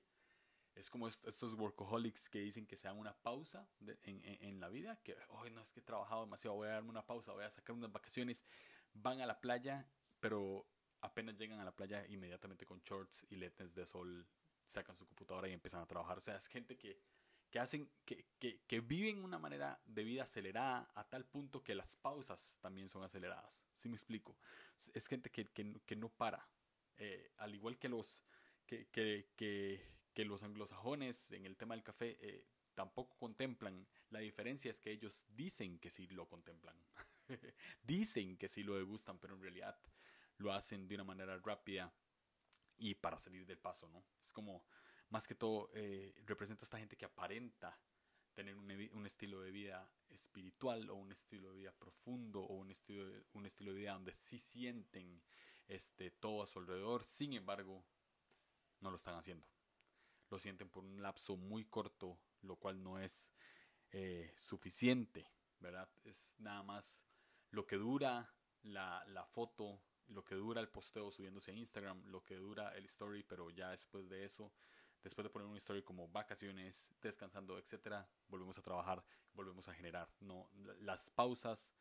es 0.75 0.89
como 0.89 1.07
estos 1.07 1.53
workaholics 1.53 2.27
que 2.29 2.39
dicen 2.39 2.65
que 2.65 2.75
se 2.75 2.87
dan 2.87 2.97
una 2.97 3.13
pausa 3.13 3.69
en, 4.01 4.21
en, 4.23 4.59
la 4.59 4.69
vida, 4.69 4.99
que 5.03 5.15
hoy 5.29 5.51
no 5.51 5.61
es 5.61 5.71
que 5.71 5.81
he 5.81 5.83
trabajado 5.83 6.21
demasiado, 6.21 6.55
voy 6.55 6.67
a 6.67 6.71
darme 6.71 6.89
una 6.89 7.05
pausa, 7.05 7.31
voy 7.33 7.43
a 7.43 7.49
sacar 7.51 7.75
unas 7.75 7.91
vacaciones, 7.91 8.43
van 8.93 9.21
a 9.21 9.27
la 9.27 9.39
playa, 9.39 9.87
pero 10.19 10.65
apenas 11.01 11.37
llegan 11.37 11.59
a 11.59 11.65
la 11.65 11.75
playa 11.75 12.07
inmediatamente 12.07 12.65
con 12.65 12.81
shorts 12.81 13.27
y 13.29 13.35
lentes 13.35 13.75
de 13.75 13.85
sol, 13.85 14.25
sacan 14.65 14.97
su 14.97 15.05
computadora 15.05 15.47
y 15.47 15.53
empiezan 15.53 15.81
a 15.81 15.85
trabajar. 15.85 16.17
O 16.17 16.21
sea, 16.21 16.37
es 16.37 16.47
gente 16.47 16.75
que 16.75 16.99
que 17.51 17.59
hacen, 17.59 17.87
que, 18.03 18.25
que, 18.39 18.61
que, 18.65 18.79
viven 18.79 19.23
una 19.23 19.37
manera 19.37 19.79
de 19.85 20.03
vida 20.03 20.23
acelerada 20.23 20.89
a 20.95 21.03
tal 21.07 21.23
punto 21.23 21.63
que 21.63 21.75
las 21.75 21.95
pausas 21.95 22.57
también 22.61 22.89
son 22.89 23.03
aceleradas. 23.03 23.63
¿Sí 23.75 23.89
me 23.89 23.95
explico? 23.95 24.35
Es 24.91 25.05
gente 25.05 25.29
que, 25.29 25.45
que 25.45 25.95
no 25.95 26.09
para. 26.09 26.49
Eh, 26.97 27.31
al 27.37 27.53
igual 27.53 27.77
que 27.77 27.89
los, 27.89 28.23
que, 28.65 28.87
que, 29.35 30.25
los 30.25 30.43
anglosajones 30.43 31.31
en 31.31 31.45
el 31.45 31.57
tema 31.57 31.75
del 31.75 31.83
café 31.83 32.17
eh, 32.21 32.45
tampoco 32.75 33.17
contemplan. 33.17 33.87
La 34.09 34.19
diferencia 34.19 34.71
es 34.71 34.79
que 34.79 34.91
ellos 34.91 35.25
dicen 35.35 35.79
que 35.79 35.89
sí 35.89 36.07
lo 36.07 36.27
contemplan. 36.27 36.77
dicen 37.83 38.37
que 38.37 38.47
sí 38.47 38.63
lo 38.63 38.75
degustan, 38.75 39.19
pero 39.19 39.35
en 39.35 39.41
realidad 39.41 39.77
lo 40.37 40.53
hacen 40.53 40.87
de 40.87 40.95
una 40.95 41.03
manera 41.03 41.37
rápida 41.37 41.93
y 42.77 42.95
para 42.95 43.19
salir 43.19 43.45
del 43.45 43.59
paso, 43.59 43.87
¿no? 43.89 44.03
Es 44.21 44.31
como 44.31 44.65
más 45.09 45.27
que 45.27 45.35
todo 45.35 45.69
eh, 45.73 46.15
representa 46.25 46.63
a 46.63 46.65
esta 46.65 46.79
gente 46.79 46.97
que 46.97 47.05
aparenta 47.05 47.79
tener 48.33 48.55
un, 48.55 49.05
estilo 49.05 49.41
de 49.41 49.51
vida 49.51 49.87
espiritual 50.09 50.89
o 50.89 50.95
un 50.95 51.11
estilo 51.11 51.51
de 51.51 51.59
vida 51.59 51.71
profundo 51.71 52.41
o 52.41 52.55
un 52.55 52.71
estilo 52.71 53.07
de, 53.07 53.23
un 53.33 53.45
estilo 53.45 53.73
de 53.73 53.79
vida 53.79 53.93
donde 53.93 54.13
sí 54.13 54.39
sienten 54.39 55.21
este, 55.67 56.09
todo 56.09 56.41
a 56.41 56.47
su 56.47 56.59
alrededor, 56.59 57.03
sin 57.05 57.33
embargo, 57.33 57.85
no 58.83 58.91
lo 58.91 58.97
están 58.97 59.15
haciendo. 59.15 59.47
Lo 60.29 60.37
sienten 60.37 60.69
por 60.69 60.83
un 60.83 61.01
lapso 61.01 61.35
muy 61.35 61.65
corto, 61.65 62.19
lo 62.41 62.57
cual 62.57 62.83
no 62.83 62.99
es 62.99 63.31
eh, 63.91 64.33
suficiente, 64.37 65.27
¿verdad? 65.59 65.89
Es 66.03 66.35
nada 66.39 66.61
más 66.61 67.01
lo 67.49 67.65
que 67.65 67.77
dura 67.77 68.33
la, 68.61 69.03
la 69.07 69.25
foto, 69.25 69.81
lo 70.07 70.23
que 70.23 70.35
dura 70.35 70.61
el 70.61 70.69
posteo 70.69 71.11
subiéndose 71.11 71.51
a 71.51 71.55
Instagram, 71.55 72.03
lo 72.05 72.23
que 72.23 72.35
dura 72.35 72.75
el 72.75 72.85
story, 72.85 73.23
pero 73.23 73.49
ya 73.49 73.71
después 73.71 74.09
de 74.09 74.25
eso 74.25 74.53
después 75.03 75.23
de 75.23 75.29
poner 75.29 75.47
una 75.47 75.57
historia 75.57 75.83
como 75.83 76.07
vacaciones, 76.07 76.87
descansando, 77.01 77.57
etcétera, 77.57 78.07
volvemos 78.29 78.57
a 78.57 78.61
trabajar, 78.61 79.03
volvemos 79.33 79.67
a 79.67 79.73
generar. 79.73 80.09
No, 80.21 80.49
las 80.79 81.09
pausas 81.09 81.73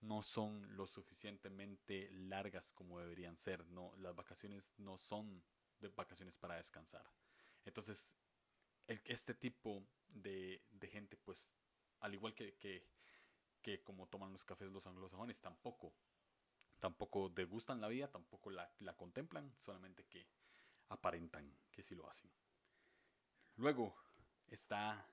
no 0.00 0.22
son 0.22 0.76
lo 0.76 0.86
suficientemente 0.86 2.10
largas 2.10 2.72
como 2.72 2.98
deberían 2.98 3.36
ser. 3.36 3.66
No, 3.66 3.94
las 3.96 4.16
vacaciones 4.16 4.72
no 4.78 4.96
son 4.96 5.42
de 5.80 5.88
vacaciones 5.88 6.36
para 6.36 6.56
descansar. 6.56 7.04
Entonces, 7.64 8.16
este 8.86 9.34
tipo 9.34 9.82
de, 10.08 10.62
gente, 10.90 11.16
pues, 11.16 11.54
al 12.00 12.14
igual 12.14 12.34
que, 12.34 12.56
que, 12.56 12.88
que 13.62 13.82
como 13.82 14.08
toman 14.08 14.32
los 14.32 14.44
cafés 14.44 14.70
los 14.70 14.86
anglosajones, 14.86 15.40
tampoco 15.40 15.94
tampoco 16.80 17.28
degustan 17.28 17.80
la 17.80 17.88
vida, 17.88 18.10
tampoco 18.10 18.50
la, 18.50 18.72
la 18.78 18.96
contemplan, 18.96 19.54
solamente 19.58 20.06
que 20.06 20.26
aparentan 20.88 21.54
que 21.70 21.82
sí 21.82 21.94
lo 21.94 22.08
hacen. 22.08 22.30
Luego 23.56 23.94
está 24.46 25.06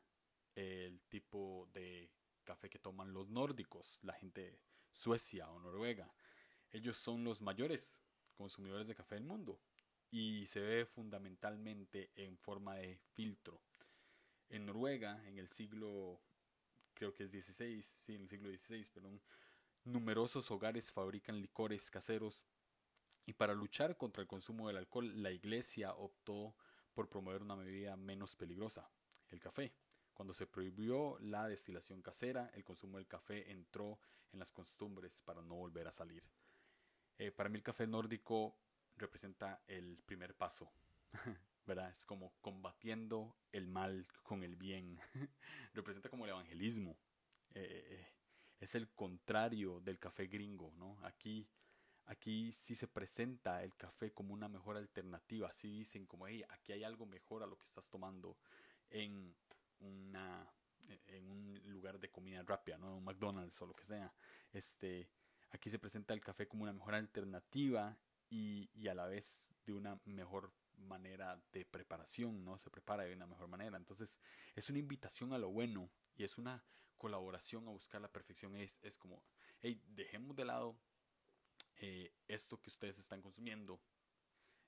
el 0.56 1.02
tipo 1.10 1.70
de 1.74 2.10
café 2.46 2.70
que 2.70 2.80
toman 2.80 3.14
los 3.14 3.28
nórdicos, 3.28 4.00
la 4.02 4.14
gente 4.14 4.42
de 4.42 4.60
Suecia 4.94 5.50
o 5.52 5.60
Noruega. 5.60 6.12
Ellos 6.72 6.98
son 6.98 7.24
los 7.24 7.42
mayores 7.42 8.00
consumidores 8.34 8.88
de 8.88 8.96
café 8.96 9.16
del 9.16 9.26
mundo 9.26 9.60
y 10.12 10.46
se 10.46 10.62
ve 10.62 10.86
fundamentalmente 10.86 12.12
en 12.16 12.38
forma 12.38 12.76
de 12.76 12.98
filtro. 13.14 13.62
En 14.50 14.66
Noruega, 14.66 15.26
en 15.28 15.38
el 15.38 15.50
siglo, 15.50 16.22
creo 16.94 17.14
que 17.14 17.24
es 17.24 17.32
16, 17.32 17.86
sí, 18.06 18.16
en 18.16 18.22
el 18.22 18.30
siglo 18.30 18.50
XVI, 18.50 18.86
perdón, 18.94 19.22
numerosos 19.84 20.50
hogares 20.52 20.92
fabrican 20.92 21.42
licores 21.42 21.90
caseros 21.90 22.46
y 23.26 23.34
para 23.34 23.54
luchar 23.54 23.98
contra 23.98 24.22
el 24.22 24.28
consumo 24.28 24.68
del 24.68 24.78
alcohol, 24.78 25.22
la 25.22 25.32
iglesia 25.32 25.94
optó 25.94 26.56
por 26.94 27.10
promover 27.10 27.42
una 27.42 27.56
bebida 27.56 27.98
menos 27.98 28.36
peligrosa, 28.36 28.90
el 29.28 29.40
café. 29.40 29.74
Cuando 30.14 30.34
se 30.34 30.48
prohibió 30.48 31.20
la 31.20 31.48
destilación 31.48 32.02
casera, 32.02 32.50
el 32.56 32.64
consumo 32.64 32.98
del 32.98 33.08
café 33.08 33.52
entró 33.52 34.00
en 34.32 34.40
las 34.40 34.52
costumbres 34.52 35.22
para 35.22 35.42
no 35.42 35.56
volver 35.56 35.88
a 35.88 35.92
salir. 35.92 36.24
Eh, 37.18 37.32
para 37.32 37.50
mí 37.50 37.58
el 37.58 37.64
café 37.64 37.86
nórdico 37.86 38.58
representa 38.98 39.62
el 39.68 39.98
primer 40.06 40.36
paso, 40.36 40.72
¿verdad? 41.66 41.90
Es 41.90 42.06
como 42.06 42.34
combatiendo 42.42 43.36
el 43.52 43.68
mal 43.68 44.08
con 44.24 44.44
el 44.44 44.56
bien, 44.56 45.00
representa 45.74 46.10
como 46.10 46.26
el 46.26 46.32
evangelismo, 46.32 46.98
eh, 47.54 48.08
es 48.60 48.76
el 48.76 48.90
contrario 48.90 49.80
del 49.80 50.00
café 50.00 50.28
gringo, 50.28 50.74
¿no? 50.78 51.00
Aquí, 51.06 51.48
aquí 52.06 52.52
sí 52.52 52.76
se 52.76 52.88
presenta 52.88 53.64
el 53.64 53.76
café 53.76 54.12
como 54.12 54.34
una 54.34 54.48
mejor 54.48 54.78
alternativa, 54.78 55.52
sí 55.54 55.80
dicen 55.80 56.06
como, 56.06 56.28
hey, 56.28 56.44
aquí 56.50 56.74
hay 56.74 56.84
algo 56.84 57.06
mejor 57.06 57.44
a 57.44 57.48
lo 57.48 57.58
que 57.58 57.66
estás 57.66 57.90
tomando 57.90 58.38
en 58.90 59.36
una 59.80 60.52
en 61.08 61.30
un 61.30 61.62
lugar 61.66 62.00
de 62.00 62.10
comida 62.10 62.42
rápida, 62.44 62.78
¿no? 62.78 62.98
Un 62.98 63.04
McDonald's 63.04 63.62
o 63.62 63.66
lo 63.66 63.74
que 63.74 63.86
sea. 63.86 64.14
Este, 64.54 65.10
aquí 65.52 65.70
se 65.70 65.80
presenta 65.80 66.14
el 66.14 66.22
café 66.22 66.48
como 66.48 66.64
una 66.64 66.74
mejor 66.74 66.96
alternativa 66.96 67.98
y, 68.30 68.88
a 68.88 68.94
la 68.94 69.08
vez 69.08 69.50
de 69.66 69.74
una 69.74 70.00
mejor 70.06 70.52
manera 70.78 71.42
de 71.52 71.66
preparación, 71.66 72.44
¿no? 72.44 72.58
Se 72.58 72.70
prepara 72.70 73.04
de 73.04 73.14
una 73.14 73.26
mejor 73.28 73.48
manera. 73.48 73.78
Entonces, 73.78 74.18
es 74.56 74.70
una 74.70 74.80
invitación 74.80 75.34
a 75.34 75.38
lo 75.38 75.50
bueno 75.50 75.90
y 76.16 76.24
es 76.24 76.38
una 76.38 76.64
colaboración 76.98 77.68
a 77.68 77.72
buscar 77.72 78.02
la 78.02 78.12
perfección. 78.12 78.56
Es, 78.56 78.80
es 78.84 78.98
como, 78.98 79.24
hey, 79.62 79.82
dejemos 79.88 80.36
de 80.36 80.46
lado 80.46 80.78
eh, 81.78 82.14
esto 82.28 82.62
que 82.62 82.70
ustedes 82.70 82.98
están 83.00 83.22
consumiendo, 83.22 83.80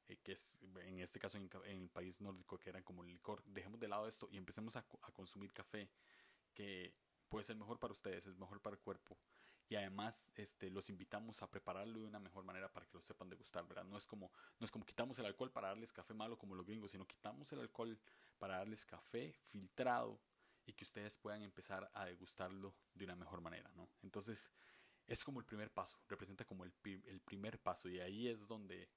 eh, 0.07 0.17
que 0.23 0.33
es 0.33 0.57
en 0.61 0.99
este 0.99 1.19
caso 1.19 1.37
en, 1.37 1.49
el 1.65 1.89
país 1.89 2.19
nórdico 2.21 2.59
que 2.59 2.69
eran 2.69 2.83
como 2.83 3.03
el 3.03 3.11
licor, 3.11 3.43
dejemos 3.45 3.79
de 3.79 3.87
lado 3.87 4.07
esto 4.07 4.27
y 4.31 4.37
empecemos 4.37 4.75
a, 4.75 4.85
a 5.01 5.11
consumir 5.11 5.53
café 5.53 5.89
que 6.53 6.93
puede 7.29 7.45
ser 7.45 7.55
mejor 7.55 7.79
para 7.79 7.93
ustedes, 7.93 8.25
es 8.25 8.37
mejor 8.37 8.61
para 8.61 8.75
el 8.75 8.81
cuerpo 8.81 9.17
y 9.69 9.75
además 9.75 10.33
este, 10.35 10.69
los 10.71 10.89
invitamos 10.89 11.41
a 11.43 11.49
prepararlo 11.49 11.99
de 11.99 12.07
una 12.07 12.19
mejor 12.19 12.43
manera 12.43 12.73
para 12.73 12.87
que 12.87 12.95
lo 12.95 13.01
sepan 13.01 13.29
degustar, 13.29 13.67
¿verdad? 13.67 13.85
No 13.85 13.97
es 13.97 14.07
como, 14.07 14.31
no 14.59 14.65
es 14.65 14.71
como 14.71 14.83
quitamos 14.83 15.19
el 15.19 15.27
alcohol 15.27 15.51
para 15.51 15.67
darles 15.67 15.93
café 15.93 16.15
malo 16.15 16.37
como 16.37 16.55
los 16.55 16.65
gringos, 16.65 16.91
sino 16.91 17.05
quitamos 17.05 17.51
el 17.51 17.59
alcohol 17.59 17.97
para 18.39 18.57
darles 18.57 18.83
café 18.83 19.31
filtrado 19.51 20.19
y 20.65 20.73
que 20.73 20.83
ustedes 20.83 21.17
puedan 21.17 21.43
empezar 21.43 21.89
a 21.93 22.05
degustarlo 22.05 22.73
de 22.95 23.05
una 23.05 23.15
mejor 23.15 23.41
manera, 23.41 23.71
¿no? 23.75 23.87
Entonces, 24.01 24.49
es 25.05 25.23
como 25.23 25.39
el 25.39 25.45
primer 25.45 25.71
paso, 25.71 25.99
representa 26.07 26.45
como 26.45 26.63
el, 26.63 26.73
el 26.83 27.19
primer 27.21 27.59
paso 27.59 27.89
y 27.89 27.99
ahí 27.99 28.27
es 28.27 28.47
donde, 28.47 28.89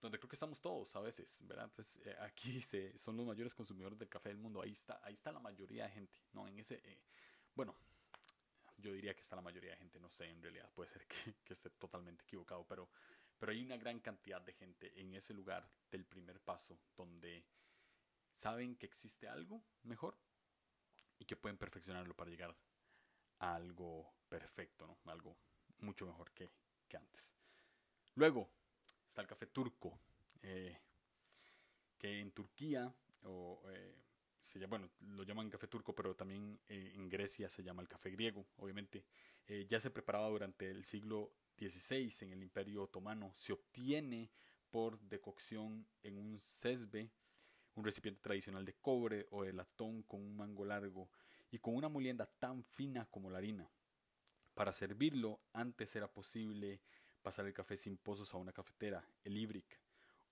donde 0.00 0.18
creo 0.18 0.28
que 0.28 0.36
estamos 0.36 0.60
todos 0.60 0.94
a 0.94 1.00
veces, 1.00 1.40
¿verdad? 1.46 1.64
Entonces, 1.64 2.00
eh, 2.06 2.16
aquí 2.20 2.60
se, 2.62 2.96
son 2.96 3.16
los 3.16 3.26
mayores 3.26 3.54
consumidores 3.54 3.98
del 3.98 4.08
café 4.08 4.28
del 4.28 4.38
mundo, 4.38 4.62
ahí 4.62 4.72
está, 4.72 5.00
ahí 5.02 5.14
está 5.14 5.32
la 5.32 5.40
mayoría 5.40 5.84
de 5.84 5.90
gente, 5.90 6.20
¿no? 6.32 6.46
En 6.46 6.58
ese, 6.60 6.76
eh, 6.84 6.98
bueno, 7.54 7.76
yo 8.82 8.92
diría 8.92 9.14
que 9.14 9.20
está 9.20 9.36
la 9.36 9.42
mayoría 9.42 9.70
de 9.70 9.76
gente, 9.76 9.98
no 10.00 10.10
sé, 10.10 10.26
en 10.26 10.42
realidad 10.42 10.70
puede 10.74 10.90
ser 10.90 11.06
que, 11.44 11.52
esté 11.52 11.70
totalmente 11.70 12.24
equivocado, 12.24 12.66
pero, 12.66 12.90
pero 13.38 13.52
hay 13.52 13.64
una 13.64 13.76
gran 13.76 14.00
cantidad 14.00 14.42
de 14.42 14.52
gente 14.52 14.92
en 15.00 15.14
ese 15.14 15.32
lugar 15.32 15.68
del 15.90 16.04
primer 16.04 16.40
paso 16.40 16.78
donde 16.96 17.44
saben 18.30 18.76
que 18.76 18.86
existe 18.86 19.28
algo 19.28 19.62
mejor 19.84 20.18
y 21.18 21.24
que 21.24 21.36
pueden 21.36 21.56
perfeccionarlo 21.56 22.14
para 22.14 22.30
llegar 22.30 22.56
a 23.38 23.54
algo 23.54 24.12
perfecto, 24.28 24.86
¿no? 24.86 24.98
Algo 25.10 25.36
mucho 25.78 26.06
mejor 26.06 26.32
que, 26.32 26.50
que 26.88 26.96
antes. 26.96 27.32
Luego 28.14 28.50
está 29.06 29.22
el 29.22 29.28
café 29.28 29.46
turco, 29.46 29.98
eh, 30.42 30.76
que 31.98 32.20
en 32.20 32.32
Turquía, 32.32 32.92
o 33.24 33.62
eh, 33.70 33.94
se 34.42 34.66
bueno, 34.66 34.90
lo 35.00 35.22
llaman 35.22 35.48
café 35.48 35.68
turco, 35.68 35.94
pero 35.94 36.14
también 36.14 36.60
eh, 36.68 36.92
en 36.94 37.08
Grecia 37.08 37.48
se 37.48 37.62
llama 37.62 37.80
el 37.80 37.88
café 37.88 38.10
griego, 38.10 38.44
obviamente. 38.56 39.04
Eh, 39.46 39.66
ya 39.68 39.80
se 39.80 39.90
preparaba 39.90 40.28
durante 40.28 40.68
el 40.68 40.84
siglo 40.84 41.32
XVI 41.56 42.12
en 42.22 42.32
el 42.32 42.42
Imperio 42.42 42.82
Otomano. 42.82 43.32
Se 43.36 43.52
obtiene 43.52 44.30
por 44.70 44.98
decocción 45.00 45.86
en 46.02 46.18
un 46.18 46.40
cesbe, 46.40 47.10
un 47.76 47.84
recipiente 47.84 48.20
tradicional 48.20 48.64
de 48.64 48.74
cobre 48.74 49.28
o 49.30 49.44
de 49.44 49.52
latón 49.52 50.02
con 50.02 50.20
un 50.20 50.36
mango 50.36 50.64
largo 50.64 51.08
y 51.50 51.58
con 51.58 51.76
una 51.76 51.88
molienda 51.88 52.26
tan 52.26 52.64
fina 52.64 53.06
como 53.10 53.30
la 53.30 53.38
harina. 53.38 53.70
Para 54.54 54.72
servirlo, 54.72 55.40
antes 55.52 55.94
era 55.94 56.12
posible 56.12 56.82
pasar 57.22 57.46
el 57.46 57.54
café 57.54 57.76
sin 57.76 57.96
pozos 57.96 58.34
a 58.34 58.38
una 58.38 58.52
cafetera, 58.52 59.06
el 59.22 59.36
ibric. 59.36 59.80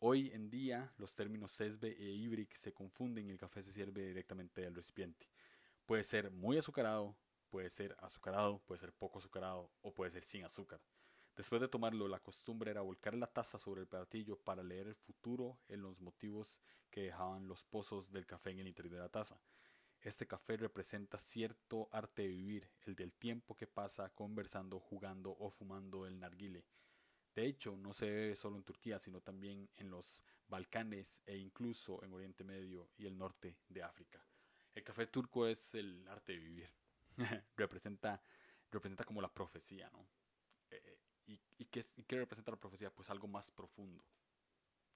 Hoy 0.03 0.31
en 0.33 0.49
día 0.49 0.91
los 0.97 1.15
términos 1.15 1.53
sesbe 1.53 1.91
e 1.91 2.11
ibric 2.11 2.55
se 2.55 2.73
confunden 2.73 3.27
y 3.27 3.33
el 3.33 3.39
café 3.39 3.63
se 3.63 3.71
sirve 3.71 4.07
directamente 4.07 4.63
del 4.63 4.75
recipiente. 4.75 5.29
Puede 5.85 6.05
ser 6.05 6.31
muy 6.31 6.57
azucarado, 6.57 7.15
puede 7.51 7.69
ser 7.69 7.95
azucarado, 8.01 8.61
puede 8.61 8.79
ser 8.79 8.95
poco 8.95 9.19
azucarado 9.19 9.71
o 9.83 9.93
puede 9.93 10.11
ser 10.11 10.25
sin 10.25 10.43
azúcar. 10.47 10.81
Después 11.37 11.61
de 11.61 11.69
tomarlo, 11.69 12.09
la 12.09 12.19
costumbre 12.19 12.71
era 12.71 12.81
volcar 12.81 13.13
la 13.13 13.27
taza 13.27 13.59
sobre 13.59 13.83
el 13.83 13.89
platillo 13.89 14.39
para 14.39 14.63
leer 14.63 14.87
el 14.87 14.95
futuro 14.95 15.59
en 15.69 15.83
los 15.83 16.01
motivos 16.01 16.63
que 16.91 17.03
dejaban 17.03 17.47
los 17.47 17.63
pozos 17.63 18.11
del 18.11 18.25
café 18.25 18.53
en 18.53 18.61
el 18.61 18.69
interior 18.69 18.95
de 18.95 19.01
la 19.01 19.11
taza. 19.11 19.39
Este 20.01 20.27
café 20.27 20.57
representa 20.57 21.19
cierto 21.19 21.91
arte 21.93 22.23
de 22.23 22.29
vivir, 22.29 22.71
el 22.87 22.95
del 22.95 23.13
tiempo 23.13 23.55
que 23.55 23.67
pasa 23.67 24.09
conversando, 24.15 24.81
jugando 24.81 25.37
o 25.39 25.51
fumando 25.51 26.07
el 26.07 26.19
narguile. 26.19 26.65
De 27.35 27.47
hecho, 27.47 27.77
no 27.77 27.93
se 27.93 28.11
ve 28.11 28.37
solo 28.37 28.57
en 28.57 28.65
Turquía, 28.65 28.99
sino 28.99 29.21
también 29.21 29.69
en 29.77 29.91
los 29.91 30.23
Balcanes 30.49 31.23
e 31.27 31.37
incluso 31.37 32.03
en 32.05 32.13
Oriente 32.13 32.43
Medio 32.43 32.91
y 32.99 33.07
el 33.07 33.17
norte 33.17 33.57
de 33.69 33.83
África. 33.83 34.25
El 34.75 34.83
café 34.83 35.07
turco 35.07 35.47
es 35.47 35.75
el 35.75 36.07
arte 36.09 36.33
de 36.33 36.39
vivir. 36.39 36.71
representa, 37.57 38.21
representa 38.71 39.05
como 39.05 39.23
la 39.23 39.33
profecía, 39.33 39.89
¿no? 39.91 40.07
Eh, 40.71 40.99
y, 41.27 41.65
qué, 41.67 41.85
representa 42.17 42.51
la 42.51 42.59
profecía? 42.59 42.91
Pues 42.93 43.11
algo 43.11 43.29
más 43.29 43.51
profundo, 43.53 44.05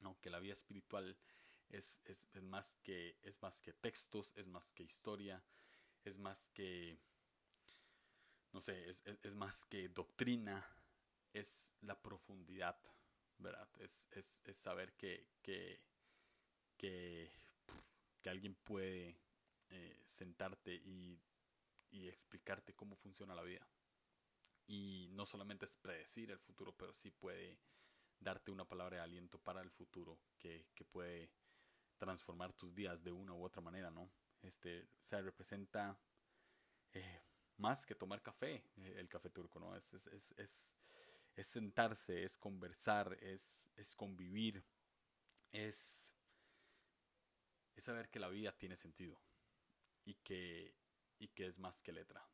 ¿no? 0.01 0.19
Que 0.21 0.31
la 0.31 0.41
vida 0.41 0.55
espiritual 0.55 1.17
es, 1.69 2.01
más 2.43 2.77
que, 2.83 3.17
textos, 3.81 4.33
es 4.35 4.49
más 4.49 4.73
que 4.73 4.83
historia, 4.83 5.45
es 6.05 6.19
más 6.19 6.49
que, 6.49 6.99
no 8.53 8.61
sé, 8.61 8.89
es 8.89 9.35
más 9.37 9.65
que 9.67 9.89
doctrina, 9.89 10.67
es 11.35 11.73
la 11.83 12.01
profundidad, 12.01 12.79
¿verdad? 13.39 13.69
Es, 13.81 14.09
es, 14.13 14.41
es 14.45 14.57
saber 14.57 14.95
que, 14.95 15.27
que, 15.43 15.83
que, 16.79 17.31
alguien 18.25 18.55
puede 18.55 19.21
eh, 19.69 20.03
sentarte 20.07 20.75
y, 20.75 21.21
y 21.91 22.09
explicarte 22.09 22.75
cómo 22.75 22.97
funciona 22.97 23.35
la 23.35 23.43
vida. 23.43 23.69
Y 24.67 25.09
no 25.11 25.27
solamente 25.27 25.67
es 25.67 25.77
predecir 25.77 26.31
el 26.31 26.39
futuro, 26.39 26.75
pero 26.75 26.95
sí 26.95 27.11
puede 27.11 27.59
darte 28.19 28.51
una 28.51 28.67
palabra 28.67 28.97
de 28.97 29.03
aliento 29.03 29.39
para 29.39 29.61
el 29.61 29.71
futuro 29.71 30.19
que, 30.39 30.69
que 30.75 30.85
puede 30.87 31.31
transformar 31.99 32.53
tus 32.55 32.75
días 32.75 33.05
de 33.05 33.13
una 33.13 33.35
u 33.35 33.43
otra 33.45 33.61
manera, 33.61 33.91
¿no? 33.91 34.11
Este, 34.43 34.83
o 34.83 35.07
sea, 35.07 35.21
representa 35.21 35.99
eh, 36.93 37.23
más 37.59 37.87
que 37.87 37.95
tomar 37.95 38.23
café, 38.23 38.65
eh, 38.77 38.97
el 38.99 39.09
café 39.09 39.31
turco, 39.31 39.61
¿no? 39.61 39.77
Es, 39.77 39.93
es, 39.95 40.33
es, 40.37 40.69
es 41.37 41.47
sentarse, 41.49 42.25
es 42.25 42.37
conversar, 42.37 43.17
es, 43.21 43.59
es 43.77 43.95
convivir, 43.95 44.65
es, 45.53 46.15
es 47.75 47.85
saber 47.85 48.09
que 48.09 48.21
la 48.21 48.29
vida 48.29 48.53
tiene 48.57 48.77
sentido 48.77 49.21
y 50.05 50.15
que, 50.15 50.75
y 51.19 51.29
que 51.29 51.47
es 51.47 51.59
más 51.59 51.83
que 51.83 51.93
letra. 51.93 52.27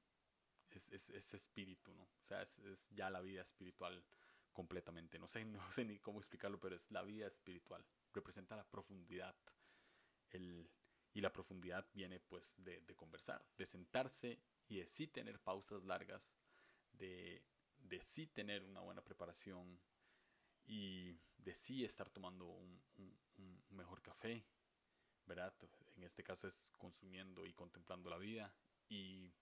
Es, 0.71 0.91
es, 0.91 1.11
es 1.11 1.35
espíritu, 1.35 1.93
¿no? 1.95 2.05
O 2.05 2.23
sea, 2.23 2.43
es, 2.43 2.59
es, 2.61 2.91
ya 2.91 3.11
la 3.11 3.21
vida 3.21 3.43
espiritual 3.43 4.05
completamente. 4.53 5.19
No 5.19 5.29
sé, 5.29 5.45
no 5.47 5.73
sé 5.73 5.85
ni 5.85 5.99
cómo 5.99 6.19
explicarlo, 6.19 6.61
pero 6.61 6.77
es 6.77 6.91
la 6.91 7.03
vida 7.03 7.27
espiritual. 7.27 7.85
Representa 8.13 8.57
la 8.57 8.69
profundidad. 8.69 9.37
El, 10.31 10.71
y 11.13 11.21
la 11.21 11.33
profundidad 11.33 11.89
viene 11.93 12.21
pues 12.21 12.55
de, 12.59 12.81
de 12.83 12.95
conversar, 12.95 13.45
de 13.57 13.67
sentarse 13.67 14.41
y 14.69 14.79
de 14.79 14.87
sí 14.87 15.09
tener 15.09 15.41
pausas 15.41 15.83
largas, 15.83 16.33
de, 16.93 17.43
de 17.83 18.01
sí 18.01 18.27
tener 18.27 18.65
una 18.65 18.81
buena 18.81 19.03
preparación 19.03 19.81
y 20.67 21.19
de 21.39 21.55
sí 21.55 21.85
estar 21.85 22.11
tomando 22.11 22.47
un, 22.47 22.81
mejor 23.71 24.03
café, 24.03 24.45
¿verdad? 25.27 25.55
En 25.97 26.05
este 26.05 26.23
caso 26.23 26.47
es 26.47 26.69
consumiendo 26.77 27.47
y 27.47 27.53
contemplando 27.55 28.11
la 28.11 28.19
vida 28.19 28.55
y, 28.89 29.33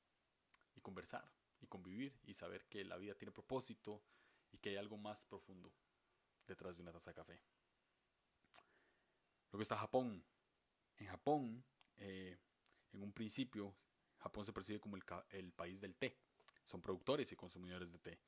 y 0.77 0.81
conversar 0.81 1.29
y 1.61 1.67
convivir 1.67 2.17
y 2.25 2.35
saber 2.35 2.67
que 2.67 2.85
la 2.85 2.97
vida 2.97 3.15
tiene 3.15 3.33
propósito 3.33 4.03
y 4.53 4.59
que 4.59 4.71
hay 4.71 4.77
algo 4.77 4.97
más 4.97 5.25
profundo 5.25 5.73
detrás 6.47 6.77
de 6.77 6.83
una 6.83 6.93
taza 6.93 7.11
de 7.11 7.15
café. 7.15 7.43
Luego 9.51 9.63
está 9.63 9.77
Japón. 9.77 10.25
En 10.97 11.07
Japón, 11.07 11.65
eh, 11.97 12.39
en 12.93 13.03
un 13.03 13.13
principio, 13.13 13.75
Japón 14.19 14.45
se 14.45 14.53
percibe 14.53 14.81
como 14.81 14.97
el 14.97 15.53
país 15.53 15.81
del 15.81 15.97
té. 15.97 16.19
Son 16.71 16.81
productores 16.81 17.33
y 17.33 17.37
consumidores 17.37 17.91
de 17.91 17.99
té. 17.99 18.19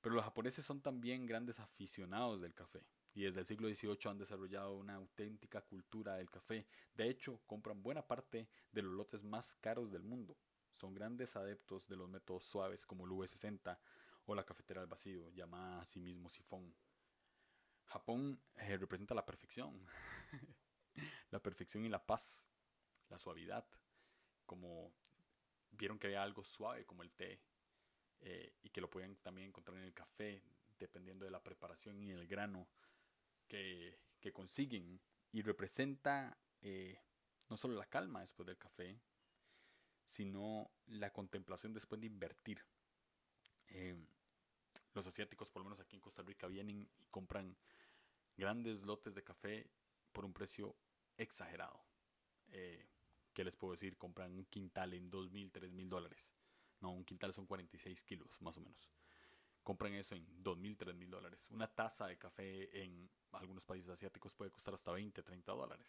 Pero 0.00 0.14
los 0.14 0.24
japoneses 0.24 0.64
son 0.64 0.80
también 0.80 1.26
grandes 1.26 1.58
aficionados 1.60 2.40
del 2.40 2.54
café 2.54 2.84
y 3.14 3.22
desde 3.22 3.40
el 3.40 3.46
siglo 3.46 3.68
XVIII 3.68 4.10
han 4.10 4.18
desarrollado 4.18 4.74
una 4.74 4.94
auténtica 4.94 5.60
cultura 5.62 6.16
del 6.16 6.30
café. 6.30 6.66
De 6.94 7.08
hecho, 7.08 7.40
compran 7.46 7.82
buena 7.82 8.06
parte 8.06 8.48
de 8.72 8.82
los 8.82 8.92
lotes 8.92 9.22
más 9.22 9.54
caros 9.56 9.90
del 9.92 10.02
mundo. 10.02 10.36
Son 10.74 10.94
grandes 10.94 11.36
adeptos 11.36 11.88
de 11.88 11.96
los 11.96 12.08
métodos 12.08 12.44
suaves 12.44 12.86
como 12.86 13.04
el 13.04 13.12
V60 13.12 13.78
o 14.26 14.34
la 14.34 14.44
cafetera 14.44 14.80
al 14.80 14.86
vacío, 14.86 15.30
llamada 15.30 15.82
a 15.82 15.86
sí 15.86 16.00
mismo 16.00 16.28
sifón. 16.28 16.74
Japón 17.86 18.40
eh, 18.56 18.76
representa 18.78 19.14
la 19.14 19.26
perfección, 19.26 19.86
la 21.30 21.40
perfección 21.40 21.84
y 21.84 21.90
la 21.90 22.04
paz, 22.04 22.48
la 23.10 23.18
suavidad, 23.18 23.66
como 24.46 24.90
vieron 25.72 25.98
que 25.98 26.06
había 26.06 26.22
algo 26.22 26.42
suave 26.42 26.86
como 26.86 27.02
el 27.02 27.12
té 27.12 27.40
eh, 28.22 28.54
y 28.62 28.70
que 28.70 28.80
lo 28.80 28.88
pueden 28.88 29.16
también 29.16 29.48
encontrar 29.48 29.78
en 29.78 29.84
el 29.84 29.92
café, 29.94 30.42
dependiendo 30.78 31.24
de 31.24 31.30
la 31.30 31.42
preparación 31.42 32.00
y 32.00 32.10
el 32.10 32.26
grano 32.26 32.66
que, 33.46 33.98
que 34.20 34.32
consiguen. 34.32 35.00
Y 35.32 35.42
representa 35.42 36.36
eh, 36.60 36.98
no 37.48 37.56
solo 37.56 37.74
la 37.74 37.86
calma 37.86 38.20
después 38.20 38.46
del 38.46 38.58
café, 38.58 38.98
sino 40.06 40.70
la 40.86 41.12
contemplación 41.12 41.72
después 41.72 42.00
de 42.00 42.06
invertir. 42.06 42.64
Eh, 43.68 43.96
los 44.94 45.06
asiáticos, 45.06 45.50
por 45.50 45.60
lo 45.60 45.64
menos 45.64 45.80
aquí 45.80 45.96
en 45.96 46.02
Costa 46.02 46.22
Rica, 46.22 46.46
vienen 46.46 46.88
y 46.98 47.06
compran 47.10 47.56
grandes 48.36 48.82
lotes 48.84 49.14
de 49.14 49.22
café 49.22 49.70
por 50.12 50.24
un 50.24 50.32
precio 50.32 50.76
exagerado. 51.16 51.82
Eh, 52.48 52.86
¿Qué 53.32 53.44
les 53.44 53.56
puedo 53.56 53.72
decir? 53.72 53.96
Compran 53.96 54.32
un 54.32 54.44
quintal 54.44 54.92
en 54.92 55.10
dos 55.10 55.30
mil, 55.30 55.50
tres 55.50 55.72
mil 55.72 55.88
dólares. 55.88 56.34
No, 56.82 56.90
un 56.90 57.04
quintal 57.04 57.32
son 57.32 57.46
46 57.46 58.02
kilos, 58.02 58.42
más 58.42 58.56
o 58.58 58.60
menos. 58.60 58.90
Compran 59.62 59.94
eso 59.94 60.16
en 60.16 60.26
dos 60.42 60.58
mil, 60.58 60.76
tres 60.76 60.94
mil 60.96 61.08
dólares. 61.08 61.48
Una 61.50 61.68
taza 61.68 62.08
de 62.08 62.18
café 62.18 62.82
en 62.82 63.08
algunos 63.30 63.64
países 63.64 63.88
asiáticos 63.88 64.34
puede 64.34 64.50
costar 64.50 64.74
hasta 64.74 64.90
20, 64.90 65.22
30 65.22 65.52
dólares. 65.52 65.86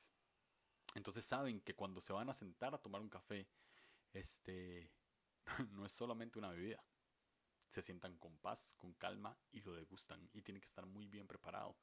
Entonces 0.93 1.25
saben 1.25 1.61
que 1.61 1.75
cuando 1.75 1.99
se 1.99 2.13
van 2.13 2.29
a 2.29 2.33
sentar 2.35 2.75
a 2.75 2.77
tomar 2.77 3.01
un 3.01 3.09
café, 3.09 3.47
este 4.13 4.91
no 5.71 5.83
es 5.85 5.91
solamente 5.91 6.37
una 6.37 6.51
bebida. 6.51 6.83
Se 7.69 7.81
sientan 7.81 8.15
con 8.17 8.37
paz, 8.37 8.75
con 8.77 8.93
calma 8.93 9.35
y 9.51 9.61
lo 9.61 9.73
degustan. 9.73 10.29
Y 10.31 10.43
tienen 10.43 10.61
que 10.61 10.67
estar 10.67 10.85
muy 10.85 11.07
bien 11.07 11.25
preparado. 11.25 11.75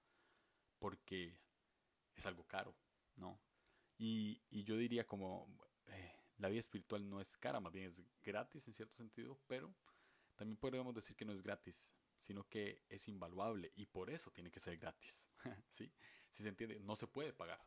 Porque 0.79 1.37
es 2.14 2.25
algo 2.26 2.45
caro, 2.45 2.76
¿no? 3.17 3.40
Y, 3.99 4.40
y 4.50 4.62
yo 4.62 4.76
diría 4.76 5.05
como 5.05 5.49
eh, 5.88 6.20
la 6.40 6.49
vida 6.49 6.61
espiritual 6.61 7.09
no 7.09 7.20
es 7.20 7.37
cara, 7.37 7.61
más 7.61 7.73
bien 7.73 7.87
es 7.87 8.02
gratis 8.23 8.66
en 8.66 8.75
cierto 8.75 8.97
sentido, 8.97 9.38
pero 9.47 9.75
también 10.37 10.56
podríamos 10.56 10.94
decir 10.94 11.14
que 11.14 11.25
no 11.25 11.32
es 11.32 11.42
gratis, 11.42 11.90
sino 12.18 12.49
que 12.49 12.82
es 12.88 13.09
invaluable 13.09 13.73
y 13.76 13.87
por 13.87 14.11
eso 14.11 14.30
tiene 14.30 14.50
que 14.50 14.61
ser 14.61 14.78
gratis. 14.78 15.26
¿Sí? 15.70 15.92
Si 16.30 16.42
se 16.42 16.49
entiende, 16.49 16.80
no 16.80 16.97
se 16.97 17.06
puede 17.06 17.32
pagar. 17.32 17.62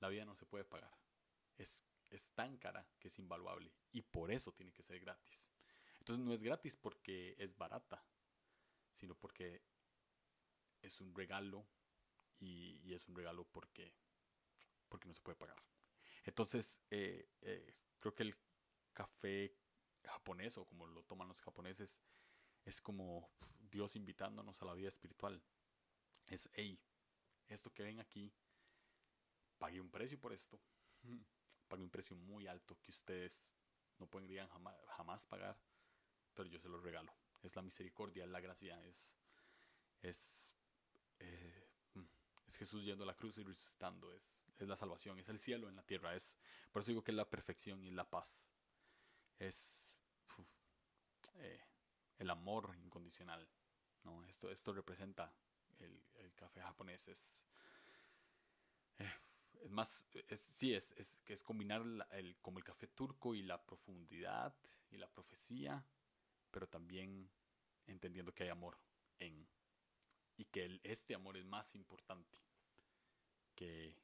La 0.00 0.08
vida 0.08 0.24
no 0.24 0.34
se 0.34 0.46
puede 0.46 0.64
pagar. 0.64 0.92
Es, 1.56 1.84
es 2.10 2.32
tan 2.32 2.58
cara 2.58 2.86
que 2.98 3.08
es 3.08 3.18
invaluable 3.18 3.72
y 3.92 4.02
por 4.02 4.32
eso 4.32 4.52
tiene 4.52 4.72
que 4.72 4.82
ser 4.82 4.98
gratis. 4.98 5.48
Entonces 6.00 6.24
no 6.24 6.32
es 6.34 6.42
gratis 6.42 6.76
porque 6.76 7.36
es 7.38 7.56
barata, 7.56 8.04
sino 8.94 9.14
porque 9.14 9.62
es 10.82 11.00
un 11.00 11.14
regalo 11.14 11.66
y, 12.40 12.92
es 12.92 13.08
un 13.08 13.14
regalo 13.14 13.44
porque 13.44 13.94
porque 14.88 15.08
no 15.08 15.14
se 15.14 15.22
puede 15.22 15.36
pagar. 15.36 15.56
Entonces, 16.24 16.78
eh, 16.90 17.28
eh, 17.42 17.76
creo 18.00 18.14
que 18.14 18.22
el 18.24 18.36
café 18.92 19.54
japonés, 20.04 20.58
o 20.58 20.64
como 20.64 20.86
lo 20.86 21.02
toman 21.04 21.28
los 21.28 21.40
japoneses, 21.40 22.00
es 22.64 22.80
como 22.80 23.30
Dios 23.70 23.96
invitándonos 23.96 24.60
a 24.62 24.64
la 24.64 24.74
vida 24.74 24.88
espiritual. 24.88 25.42
Es, 26.26 26.48
hey, 26.54 26.80
esto 27.48 27.72
que 27.72 27.82
ven 27.82 28.00
aquí, 28.00 28.32
pagué 29.58 29.80
un 29.80 29.90
precio 29.90 30.18
por 30.18 30.32
esto. 30.32 30.60
pagué 31.68 31.82
un 31.82 31.90
precio 31.90 32.16
muy 32.16 32.46
alto 32.46 32.78
que 32.80 32.90
ustedes 32.90 33.50
no 33.98 34.06
podrían 34.06 34.48
jamás, 34.48 34.76
jamás 34.96 35.24
pagar, 35.24 35.58
pero 36.34 36.48
yo 36.48 36.58
se 36.58 36.68
los 36.68 36.82
regalo. 36.82 37.12
Es 37.42 37.54
la 37.56 37.62
misericordia, 37.62 38.24
es 38.24 38.30
la 38.30 38.40
gracia, 38.40 38.82
es, 38.84 39.14
eh, 41.18 41.63
es 42.54 42.58
Jesús 42.58 42.84
yendo 42.84 43.02
a 43.02 43.06
la 43.06 43.16
cruz 43.16 43.36
y 43.38 43.42
resucitando, 43.42 44.12
es, 44.12 44.44
la 44.60 44.76
salvación, 44.76 45.18
es 45.18 45.28
el 45.28 45.38
cielo 45.38 45.68
en 45.68 45.76
la 45.76 45.82
tierra, 45.82 46.14
es 46.14 46.38
por 46.70 46.80
eso 46.80 46.92
digo 46.92 47.02
que 47.02 47.10
es 47.10 47.16
la 47.16 47.28
perfección 47.28 47.82
y 47.82 47.90
la 47.90 48.08
paz, 48.08 48.48
es 49.38 49.94
eh, 51.34 51.60
el 52.18 52.30
amor 52.30 52.76
incondicional, 52.82 53.46
¿no? 54.04 54.24
Esto, 54.26 54.50
esto 54.50 54.72
representa 54.72 55.34
el, 55.80 56.32
café 56.36 56.60
japonés, 56.60 57.08
es, 57.08 57.44
eh, 58.98 59.12
es 59.62 59.70
más, 59.70 60.06
es, 60.28 60.40
sí, 60.40 60.74
es, 60.74 60.92
es, 60.92 61.20
es 61.26 61.42
combinar 61.42 61.82
el, 62.12 62.36
como 62.40 62.58
el 62.58 62.64
café 62.64 62.86
turco 62.86 63.34
y 63.34 63.42
la 63.42 63.62
profundidad 63.64 64.54
y 64.90 64.96
la 64.96 65.08
profecía, 65.08 65.84
pero 66.50 66.68
también 66.68 67.28
entendiendo 67.86 68.32
que 68.32 68.44
hay 68.44 68.50
amor 68.50 68.78
en 69.18 69.46
y 70.36 70.44
que 70.46 70.80
este 70.82 71.14
amor 71.14 71.36
es 71.36 71.44
más 71.44 71.74
importante, 71.74 72.43
que 73.54 73.96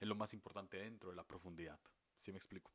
es 0.00 0.08
lo 0.08 0.14
más 0.14 0.34
importante 0.34 0.78
dentro 0.78 1.10
de 1.10 1.16
la 1.16 1.26
profundidad. 1.26 1.78
¿Sí 2.18 2.32
me 2.32 2.38
explico? 2.38 2.72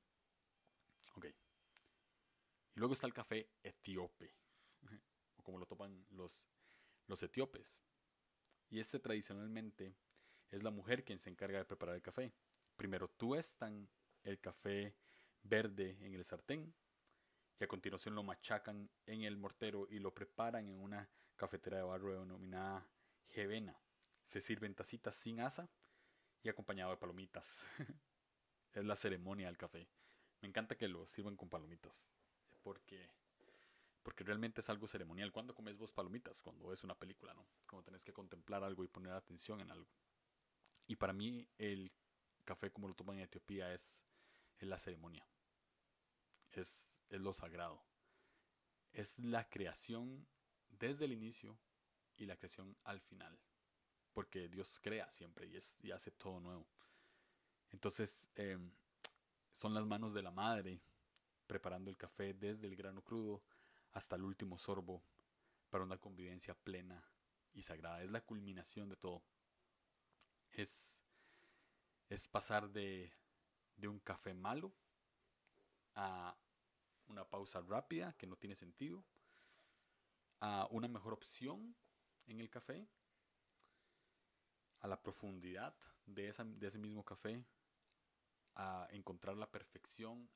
Ok. 1.16 1.26
Y 1.26 2.80
luego 2.80 2.94
está 2.94 3.08
el 3.08 3.14
café 3.14 3.50
etíope, 3.64 4.34
o 5.38 5.44
como 5.44 5.58
lo 5.58 5.66
toman 5.66 6.06
los, 6.12 6.46
los 7.08 7.22
etíopes. 7.24 7.82
Y 8.70 8.80
este 8.80 9.00
tradicionalmente 9.00 9.96
es 10.52 10.64
la 10.64 10.72
mujer 10.72 11.04
quien 11.04 11.20
se 11.20 11.30
encarga 11.30 11.60
de 11.60 11.66
preparar 11.66 11.96
el 11.96 12.02
café. 12.02 12.34
Primero 12.76 13.08
tuestan 13.10 13.90
el 14.24 14.40
café 14.40 14.96
verde 15.44 15.98
en 16.02 16.14
el 16.14 16.26
sartén 16.26 16.74
y 17.60 17.64
a 17.64 17.68
continuación 17.68 18.16
lo 18.16 18.24
machacan 18.24 18.90
en 19.06 19.24
el 19.24 19.38
mortero 19.38 19.88
y 19.90 20.00
lo 20.00 20.14
preparan 20.14 20.68
en 20.68 20.80
una 20.80 21.10
cafetera 21.36 21.78
de 21.78 21.84
barro 21.84 22.20
denominada 22.20 22.88
Jevena. 23.30 23.76
Se 24.28 24.42
sirven 24.42 24.76
tacitas 24.76 25.16
sin 25.16 25.40
asa 25.40 25.70
y 26.44 26.50
acompañado 26.50 26.92
de 26.92 26.98
palomitas. 26.98 27.66
es 28.74 28.84
la 28.84 28.98
ceremonia 28.98 29.48
del 29.48 29.58
café. 29.58 29.88
Me 30.42 30.50
encanta 30.50 30.76
que 30.76 30.90
lo 30.90 31.08
sirvan 31.08 31.38
con 31.38 31.50
palomitas. 31.50 32.12
Porque, 32.62 33.10
porque 34.04 34.26
realmente 34.26 34.60
es 34.60 34.70
algo 34.70 34.86
ceremonial. 34.86 35.32
¿Cuándo 35.32 35.56
comes 35.56 35.78
vos 35.78 35.94
palomitas? 35.94 36.42
Cuando 36.42 36.74
es 36.74 36.84
una 36.84 36.94
película, 36.94 37.34
¿no? 37.34 37.48
Cuando 37.70 37.86
tenés 37.86 38.04
que 38.04 38.12
contemplar 38.12 38.66
algo 38.66 38.84
y 38.84 38.90
poner 38.90 39.14
atención 39.14 39.62
en 39.62 39.72
algo. 39.72 39.90
Y 40.88 40.98
para 40.98 41.14
mí 41.14 41.48
el 41.58 41.90
café 42.44 42.70
como 42.70 42.90
lo 42.90 42.96
toman 42.96 43.18
en 43.18 43.24
Etiopía 43.24 43.74
es, 43.74 44.04
es 44.60 44.68
la 44.68 44.78
ceremonia. 44.78 45.26
Es, 46.52 47.00
es 47.10 47.22
lo 47.22 47.34
sagrado. 47.34 47.82
Es 48.92 49.20
la 49.20 49.50
creación 49.50 50.28
desde 50.68 51.06
el 51.06 51.14
inicio 51.14 51.58
y 52.18 52.26
la 52.26 52.36
creación 52.36 52.76
al 52.84 53.00
final. 53.00 53.40
Porque 54.18 54.50
Dios 54.50 54.80
crea 54.82 55.12
siempre 55.12 55.46
y, 55.46 55.58
es, 55.58 55.78
y 55.84 55.92
hace 55.92 56.10
todo 56.10 56.40
nuevo. 56.40 56.66
Entonces, 57.70 58.28
em, 58.34 58.72
son 59.52 59.76
las 59.76 59.86
manos 59.86 60.12
de 60.12 60.24
la 60.24 60.32
madre 60.32 60.82
preparando 61.46 61.92
el 61.92 61.98
café 61.98 62.34
desde 62.34 62.66
el 62.66 62.76
grano 62.76 63.04
crudo 63.04 63.44
hasta 63.94 64.16
el 64.16 64.24
último 64.24 64.58
sorbo 64.58 65.04
para 65.70 65.84
una 65.84 66.00
convivencia 66.00 66.56
plena 66.56 67.04
y 67.54 67.62
sagrada. 67.62 68.02
Es 68.02 68.10
la 68.10 68.22
culminación 68.22 68.90
de 68.90 68.96
todo. 68.96 69.22
Es, 70.50 71.00
pasar 72.32 72.72
de 72.72 73.12
un 73.84 74.00
café 74.00 74.34
malo 74.34 74.74
a 75.94 76.36
una 77.08 77.24
pausa 77.24 77.62
rápida 77.62 78.14
que 78.14 78.26
no 78.26 78.36
tiene 78.36 78.56
sentido 78.56 79.04
a 80.40 80.68
una 80.72 80.88
mejor 80.88 81.14
opción 81.14 81.76
en 82.26 82.40
el 82.40 82.50
café, 82.50 82.88
a 84.80 84.88
la 84.88 85.02
profundidad 85.02 85.76
de, 86.06 86.32
de 86.32 86.68
ese 86.68 86.78
mismo 86.78 87.04
café, 87.04 87.44
a 88.56 88.88
encontrar 88.92 89.38
la 89.38 89.52
perfección, 89.52 90.30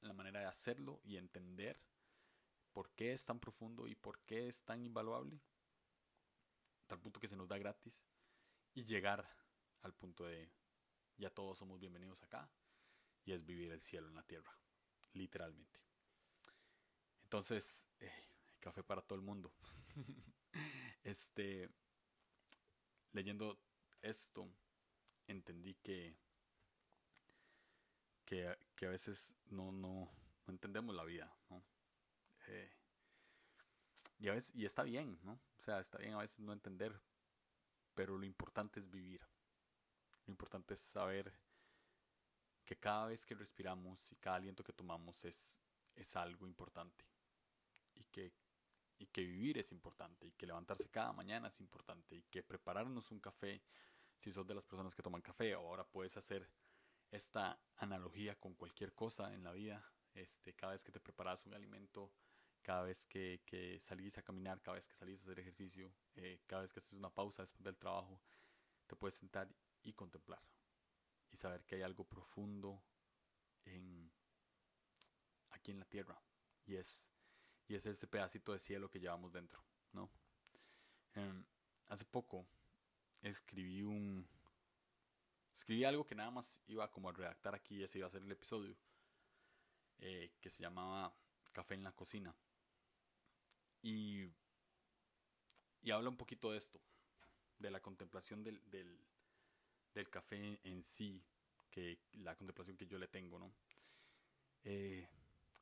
la 0.00 0.12
manera 0.12 0.40
de 0.40 0.46
hacerlo 0.46 1.00
y 1.04 1.16
entender 1.16 1.80
por 2.72 2.90
qué 2.90 3.12
es 3.12 3.24
tan 3.24 3.40
profundo 3.40 3.86
y 3.88 3.94
por 3.94 4.20
qué 4.20 4.48
es 4.48 4.62
tan 4.64 4.82
invaluable, 4.82 5.40
tal 6.86 7.00
punto 7.00 7.20
que 7.20 7.28
se 7.28 7.36
nos 7.36 7.48
da 7.48 7.58
gratis, 7.58 8.04
y 8.74 8.84
llegar 8.84 9.26
al 9.82 9.94
punto 9.94 10.24
de 10.24 10.50
ya 11.16 11.30
todos 11.30 11.58
somos 11.58 11.80
bienvenidos 11.80 12.22
acá, 12.22 12.50
y 13.24 13.32
es 13.32 13.44
vivir 13.44 13.72
el 13.72 13.82
cielo 13.82 14.08
en 14.08 14.14
la 14.14 14.22
tierra, 14.22 14.52
literalmente. 15.14 15.80
Entonces, 17.22 17.86
eh, 17.98 18.12
café 18.60 18.84
para 18.84 19.02
todo 19.02 19.16
el 19.18 19.24
mundo. 19.24 19.52
este, 21.02 21.70
leyendo 23.12 23.58
esto, 24.02 24.48
entendí 25.26 25.74
que, 25.74 26.16
que, 28.24 28.46
a 28.48 28.88
veces 28.88 29.34
no, 29.46 29.72
no, 29.72 30.10
no, 30.46 30.52
entendemos 30.52 30.94
la 30.94 31.04
vida, 31.04 31.34
¿no? 31.50 31.62
Eh, 32.48 32.72
y, 34.18 34.28
a 34.28 34.32
veces, 34.32 34.54
y 34.54 34.64
está 34.64 34.82
bien, 34.82 35.18
¿no? 35.22 35.40
O 35.58 35.62
sea, 35.62 35.80
está 35.80 35.98
bien 35.98 36.14
a 36.14 36.18
veces 36.18 36.38
no 36.40 36.52
entender, 36.52 37.00
pero 37.94 38.16
lo 38.16 38.24
importante 38.24 38.80
es 38.80 38.90
vivir. 38.90 39.20
Lo 40.26 40.32
importante 40.32 40.74
es 40.74 40.80
saber 40.80 41.32
que 42.64 42.76
cada 42.76 43.06
vez 43.06 43.24
que 43.24 43.34
respiramos 43.34 44.10
y 44.12 44.16
cada 44.16 44.36
aliento 44.36 44.64
que 44.64 44.72
tomamos 44.72 45.24
es, 45.24 45.56
es 45.94 46.16
algo 46.16 46.46
importante. 46.46 47.04
Y 47.94 48.04
que 48.04 48.32
y 48.98 49.06
que 49.06 49.22
vivir 49.22 49.58
es 49.58 49.72
importante 49.72 50.26
y 50.26 50.32
que 50.32 50.46
levantarse 50.46 50.88
cada 50.88 51.12
mañana 51.12 51.48
es 51.48 51.60
importante 51.60 52.16
y 52.16 52.22
que 52.24 52.42
prepararnos 52.42 53.10
un 53.10 53.20
café, 53.20 53.62
si 54.18 54.32
sos 54.32 54.46
de 54.46 54.54
las 54.54 54.66
personas 54.66 54.94
que 54.94 55.02
toman 55.02 55.22
café 55.22 55.54
o 55.54 55.60
ahora 55.60 55.84
puedes 55.84 56.16
hacer 56.16 56.50
esta 57.10 57.58
analogía 57.76 58.38
con 58.38 58.54
cualquier 58.54 58.92
cosa 58.94 59.32
en 59.34 59.44
la 59.44 59.52
vida, 59.52 59.84
este, 60.14 60.54
cada 60.54 60.72
vez 60.72 60.84
que 60.84 60.92
te 60.92 61.00
preparas 61.00 61.44
un 61.46 61.54
alimento, 61.54 62.12
cada 62.62 62.82
vez 62.82 63.04
que, 63.04 63.42
que 63.46 63.78
salís 63.80 64.18
a 64.18 64.22
caminar, 64.22 64.60
cada 64.60 64.76
vez 64.76 64.88
que 64.88 64.96
salís 64.96 65.20
a 65.20 65.24
hacer 65.24 65.38
ejercicio, 65.38 65.94
eh, 66.14 66.40
cada 66.46 66.62
vez 66.62 66.72
que 66.72 66.80
haces 66.80 66.94
una 66.94 67.10
pausa 67.10 67.42
después 67.42 67.62
del 67.62 67.76
trabajo, 67.76 68.20
te 68.86 68.96
puedes 68.96 69.14
sentar 69.14 69.48
y 69.82 69.92
contemplar 69.92 70.42
y 71.30 71.36
saber 71.36 71.64
que 71.64 71.76
hay 71.76 71.82
algo 71.82 72.04
profundo 72.04 72.82
en, 73.64 74.10
aquí 75.50 75.70
en 75.70 75.78
la 75.78 75.84
tierra 75.84 76.20
y 76.64 76.76
es, 76.76 77.08
y 77.68 77.74
es 77.74 77.86
ese 77.86 78.06
pedacito 78.06 78.52
de 78.52 78.58
cielo 78.58 78.90
que 78.90 79.00
llevamos 79.00 79.32
dentro, 79.32 79.62
¿no? 79.92 80.10
Em, 81.14 81.44
hace 81.88 82.04
poco 82.04 82.46
escribí 83.22 83.82
un 83.82 84.28
escribí 85.54 85.84
algo 85.84 86.06
que 86.06 86.14
nada 86.14 86.30
más 86.30 86.60
iba 86.66 86.90
como 86.90 87.08
a 87.08 87.12
redactar 87.12 87.54
aquí 87.54 87.82
ese 87.82 87.98
iba 87.98 88.06
a 88.06 88.10
ser 88.10 88.22
el 88.22 88.30
episodio 88.30 88.76
eh, 89.98 90.32
que 90.40 90.50
se 90.50 90.62
llamaba 90.62 91.14
Café 91.52 91.74
en 91.74 91.84
la 91.84 91.92
cocina. 91.92 92.34
Y 93.82 94.28
y 95.86 95.92
habla 95.92 96.08
un 96.08 96.16
poquito 96.16 96.50
de 96.50 96.58
esto 96.58 96.80
de 97.60 97.70
la 97.70 97.80
contemplación 97.80 98.42
del, 98.42 98.60
del, 98.70 100.10
café 100.10 100.58
en 100.64 100.82
sí 100.82 101.22
que 101.70 102.00
la 102.14 102.34
contemplación 102.34 102.76
que 102.76 102.88
yo 102.88 102.98
le 102.98 103.06
tengo 103.06 103.38
no 103.38 103.54
eh, 104.64 105.08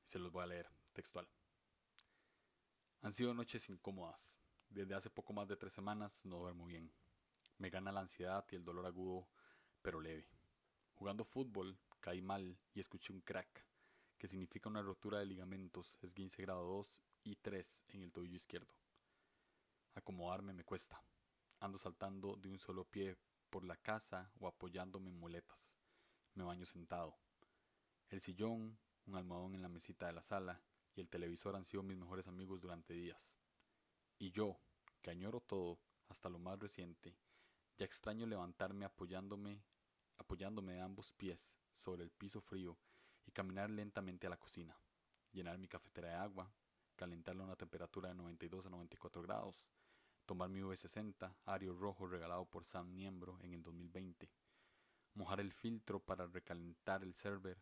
se 0.02 0.18
los 0.18 0.32
voy 0.32 0.42
a 0.42 0.46
leer 0.46 0.66
textual 0.94 1.28
han 3.04 3.12
sido 3.12 3.32
noches 3.34 3.68
incómodas 3.68 4.36
desde 4.68 4.96
hace 4.96 5.10
poco 5.10 5.32
más 5.32 5.46
de 5.46 5.56
tres 5.56 5.72
semanas 5.72 6.26
no 6.26 6.38
duermo 6.38 6.66
bien 6.66 6.90
me 7.58 7.70
gana 7.70 7.92
la 7.92 8.00
ansiedad 8.00 8.44
y 8.50 8.56
el 8.56 8.64
dolor 8.64 8.86
agudo, 8.86 9.28
pero 9.80 10.00
leve. 10.00 10.26
Jugando 10.94 11.24
fútbol, 11.24 11.78
caí 12.00 12.20
mal 12.20 12.58
y 12.74 12.80
escuché 12.80 13.12
un 13.12 13.20
crack, 13.20 13.64
que 14.18 14.28
significa 14.28 14.68
una 14.68 14.82
rotura 14.82 15.18
de 15.18 15.26
ligamentos, 15.26 15.96
esguince 16.02 16.42
grado 16.42 16.64
2 16.64 17.02
y 17.24 17.36
3 17.36 17.84
en 17.88 18.02
el 18.02 18.12
tobillo 18.12 18.36
izquierdo. 18.36 18.74
Acomodarme 19.94 20.52
me 20.52 20.64
cuesta. 20.64 21.00
Ando 21.60 21.78
saltando 21.78 22.36
de 22.36 22.48
un 22.48 22.58
solo 22.58 22.84
pie 22.84 23.16
por 23.48 23.64
la 23.64 23.76
casa 23.76 24.30
o 24.40 24.48
apoyándome 24.48 25.10
en 25.10 25.18
muletas. 25.18 25.70
Me 26.34 26.42
baño 26.42 26.66
sentado. 26.66 27.16
El 28.10 28.20
sillón, 28.20 28.76
un 29.06 29.16
almohadón 29.16 29.54
en 29.54 29.62
la 29.62 29.68
mesita 29.68 30.06
de 30.06 30.12
la 30.12 30.22
sala 30.22 30.60
y 30.94 31.00
el 31.00 31.08
televisor 31.08 31.56
han 31.56 31.64
sido 31.64 31.82
mis 31.82 31.96
mejores 31.96 32.28
amigos 32.28 32.60
durante 32.60 32.94
días. 32.94 33.32
Y 34.18 34.30
yo, 34.30 34.58
que 35.02 35.10
añoro 35.10 35.40
todo, 35.40 35.78
hasta 36.08 36.28
lo 36.28 36.38
más 36.38 36.58
reciente, 36.58 37.16
ya 37.76 37.84
extraño 37.84 38.26
levantarme 38.26 38.84
apoyándome, 38.84 39.64
apoyándome 40.16 40.74
de 40.74 40.80
ambos 40.80 41.12
pies 41.12 41.54
sobre 41.74 42.04
el 42.04 42.10
piso 42.10 42.40
frío 42.40 42.78
y 43.26 43.32
caminar 43.32 43.70
lentamente 43.70 44.26
a 44.26 44.30
la 44.30 44.36
cocina, 44.36 44.78
llenar 45.32 45.58
mi 45.58 45.66
cafetera 45.66 46.08
de 46.08 46.14
agua, 46.14 46.52
calentarla 46.94 47.42
a 47.42 47.46
una 47.46 47.56
temperatura 47.56 48.08
de 48.10 48.14
92 48.14 48.66
a 48.66 48.70
94 48.70 49.22
grados, 49.22 49.66
tomar 50.24 50.48
mi 50.48 50.60
V60 50.60 51.34
Ario 51.44 51.74
rojo 51.74 52.06
regalado 52.06 52.44
por 52.46 52.64
Sam 52.64 52.94
Niembro 52.94 53.38
en 53.42 53.52
el 53.52 53.62
2020, 53.62 54.30
mojar 55.14 55.40
el 55.40 55.52
filtro 55.52 56.00
para 56.00 56.26
recalentar 56.26 57.02
el 57.02 57.14
server, 57.14 57.58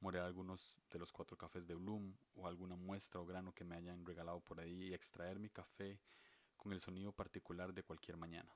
morir 0.00 0.20
algunos 0.20 0.78
de 0.90 0.98
los 0.98 1.12
cuatro 1.12 1.36
cafés 1.36 1.66
de 1.66 1.74
Bloom 1.74 2.14
o 2.34 2.46
alguna 2.46 2.76
muestra 2.76 3.20
o 3.20 3.26
grano 3.26 3.52
que 3.52 3.64
me 3.64 3.76
hayan 3.76 4.04
regalado 4.04 4.40
por 4.40 4.60
ahí 4.60 4.88
y 4.88 4.94
extraer 4.94 5.38
mi 5.38 5.50
café 5.50 6.00
con 6.56 6.72
el 6.72 6.80
sonido 6.80 7.12
particular 7.12 7.72
de 7.72 7.82
cualquier 7.82 8.16
mañana 8.16 8.50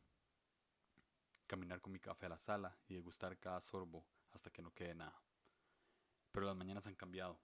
caminar 1.46 1.80
con 1.80 1.92
mi 1.92 2.00
café 2.00 2.26
a 2.26 2.30
la 2.30 2.38
sala 2.38 2.76
y 2.88 2.94
degustar 2.94 3.38
cada 3.38 3.60
sorbo 3.60 4.04
hasta 4.32 4.50
que 4.50 4.62
no 4.62 4.72
quede 4.72 4.94
nada. 4.94 5.20
Pero 6.32 6.46
las 6.46 6.56
mañanas 6.56 6.86
han 6.86 6.94
cambiado. 6.94 7.38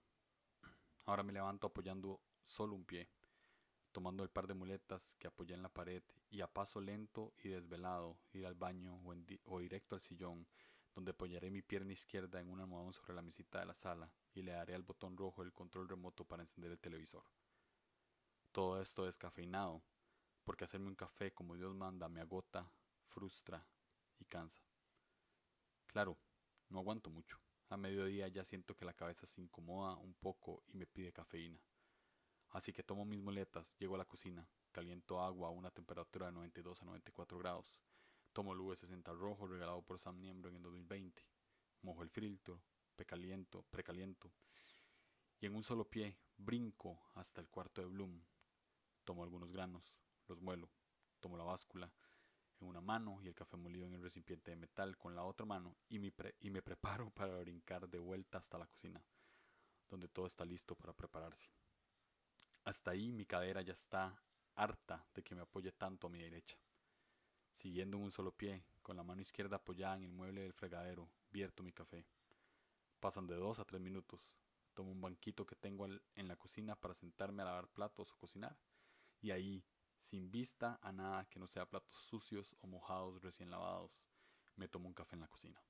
Ahora 1.05 1.23
me 1.23 1.33
levanto 1.33 1.67
apoyando 1.67 2.19
solo 2.43 2.75
un 2.75 2.83
pie, 2.83 3.07
tomando 3.91 4.23
el 4.23 4.29
par 4.29 4.47
de 4.47 4.53
muletas 4.53 5.15
que 5.15 5.27
apoyé 5.27 5.53
en 5.53 5.61
la 5.61 5.69
pared 5.69 6.03
y 6.29 6.41
a 6.41 6.47
paso 6.47 6.81
lento 6.81 7.33
y 7.43 7.49
desvelado 7.49 8.17
ir 8.33 8.45
al 8.45 8.55
baño 8.55 8.99
o, 9.05 9.15
o 9.45 9.59
directo 9.59 9.95
al 9.95 10.01
sillón, 10.01 10.47
donde 10.93 11.11
apoyaré 11.11 11.49
mi 11.49 11.61
pierna 11.61 11.93
izquierda 11.93 12.39
en 12.39 12.49
un 12.49 12.59
almohadón 12.59 12.93
sobre 12.93 13.13
la 13.13 13.21
mesita 13.21 13.59
de 13.59 13.65
la 13.65 13.73
sala 13.73 14.11
y 14.33 14.41
le 14.41 14.51
daré 14.51 14.75
al 14.75 14.83
botón 14.83 15.15
rojo 15.15 15.41
el 15.41 15.53
control 15.53 15.87
remoto 15.87 16.25
para 16.25 16.43
encender 16.43 16.71
el 16.71 16.79
televisor. 16.79 17.23
Todo 18.51 18.81
esto 18.81 19.05
descafeinado, 19.05 19.81
porque 20.43 20.65
hacerme 20.65 20.87
un 20.87 20.95
café 20.95 21.31
como 21.33 21.55
Dios 21.55 21.73
manda 21.73 22.09
me 22.09 22.21
agota, 22.21 22.69
frustra 23.07 23.65
y 24.19 24.25
cansa. 24.25 24.61
Claro, 25.87 26.17
no 26.69 26.79
aguanto 26.79 27.09
mucho. 27.09 27.39
A 27.69 27.77
mediodía 27.77 28.27
ya 28.27 28.43
siento 28.43 28.75
que 28.75 28.85
la 28.85 28.93
cabeza 28.93 29.25
se 29.25 29.39
incomoda 29.39 29.95
un 29.95 30.13
poco 30.13 30.63
y 30.67 30.75
me 30.75 30.87
pide 30.87 31.13
cafeína. 31.13 31.61
Así 32.49 32.73
que 32.73 32.83
tomo 32.83 33.05
mis 33.05 33.21
muletas, 33.21 33.77
llego 33.77 33.95
a 33.95 33.99
la 33.99 34.05
cocina, 34.05 34.45
caliento 34.73 35.21
agua 35.21 35.47
a 35.47 35.51
una 35.51 35.71
temperatura 35.71 36.25
de 36.25 36.33
92 36.33 36.81
a 36.81 36.85
94 36.85 37.37
grados, 37.37 37.81
tomo 38.33 38.53
el 38.53 38.59
V60 38.59 39.15
rojo 39.17 39.47
regalado 39.47 39.81
por 39.81 39.99
Sam 39.99 40.19
Niembro 40.19 40.49
en 40.49 40.57
el 40.57 40.63
2020, 40.63 41.23
mojo 41.81 42.03
el 42.03 42.09
filtro, 42.09 42.61
precaliento, 42.95 43.63
precaliento, 43.69 44.31
y 45.39 45.47
en 45.47 45.55
un 45.55 45.63
solo 45.63 45.85
pie 45.85 46.17
brinco 46.37 46.99
hasta 47.15 47.41
el 47.41 47.49
cuarto 47.49 47.81
de 47.81 47.87
Bloom. 47.87 48.21
Tomo 49.03 49.23
algunos 49.23 49.51
granos, 49.51 49.95
los 50.27 50.39
muelo, 50.39 50.69
tomo 51.19 51.35
la 51.35 51.43
báscula, 51.43 51.91
en 52.59 52.67
una 52.67 52.81
mano 52.81 53.19
y 53.21 53.27
el 53.27 53.33
café 53.33 53.57
molido 53.57 53.87
en 53.87 53.93
el 53.93 54.03
recipiente 54.03 54.51
de 54.51 54.57
metal 54.57 54.97
con 54.97 55.15
la 55.15 55.23
otra 55.23 55.45
mano 55.45 55.75
y, 55.89 55.97
y 55.97 56.49
me 56.51 56.61
preparo 56.61 57.09
para 57.15 57.37
brincar 57.39 57.89
de 57.89 57.97
vuelta 57.97 58.37
hasta 58.37 58.57
la 58.57 58.67
cocina, 58.67 59.03
donde 59.89 60.07
todo 60.07 60.27
está 60.27 60.45
listo 60.45 60.75
para 60.75 60.93
prepararse. 60.93 61.49
Hasta 62.63 62.91
ahí 62.91 63.11
mi 63.11 63.25
cadera 63.25 63.63
ya 63.63 63.73
está 63.73 64.21
harta 64.55 65.03
de 65.15 65.23
que 65.23 65.33
me 65.33 65.41
apoye 65.41 65.71
tanto 65.71 66.07
a 66.07 66.09
mi 66.09 66.19
derecha. 66.19 66.57
Siguiendo 67.53 67.97
en 67.97 68.03
un 68.03 68.11
solo 68.11 68.31
pie, 68.31 68.63
con 68.81 68.97
la 68.97 69.03
mano 69.03 69.21
izquierda 69.21 69.57
apoyada 69.57 69.95
en 69.95 70.03
el 70.03 70.11
mueble 70.11 70.41
del 70.41 70.53
fregadero, 70.53 71.09
vierto 71.31 71.63
mi 71.63 71.71
café. 71.71 72.05
Pasan 72.99 73.27
de 73.27 73.35
dos 73.35 73.59
a 73.59 73.65
tres 73.65 73.81
minutos. 73.81 74.35
Tomo 74.73 74.91
un 74.91 75.01
banquito 75.01 75.45
que 75.45 75.55
tengo 75.55 75.85
en 75.85 76.27
la 76.27 76.35
cocina 76.35 76.75
para 76.75 76.93
sentarme 76.93 77.41
a 77.41 77.45
lavar 77.45 77.67
platos 77.67 78.11
o 78.11 78.17
cocinar. 78.17 78.57
Y 79.21 79.31
ahí, 79.31 79.63
sin 79.99 80.31
vista 80.31 80.79
a 80.81 80.91
nada 80.91 81.25
que 81.25 81.39
no 81.39 81.47
sea 81.47 81.69
platos 81.69 81.93
sucios 81.93 82.55
o 82.61 82.67
mojados 82.67 83.21
recién 83.21 83.51
lavados, 83.51 83.91
me 84.55 84.67
tomo 84.67 84.87
un 84.87 84.93
café 84.93 85.15
en 85.15 85.21
la 85.21 85.27
cocina. 85.27 85.61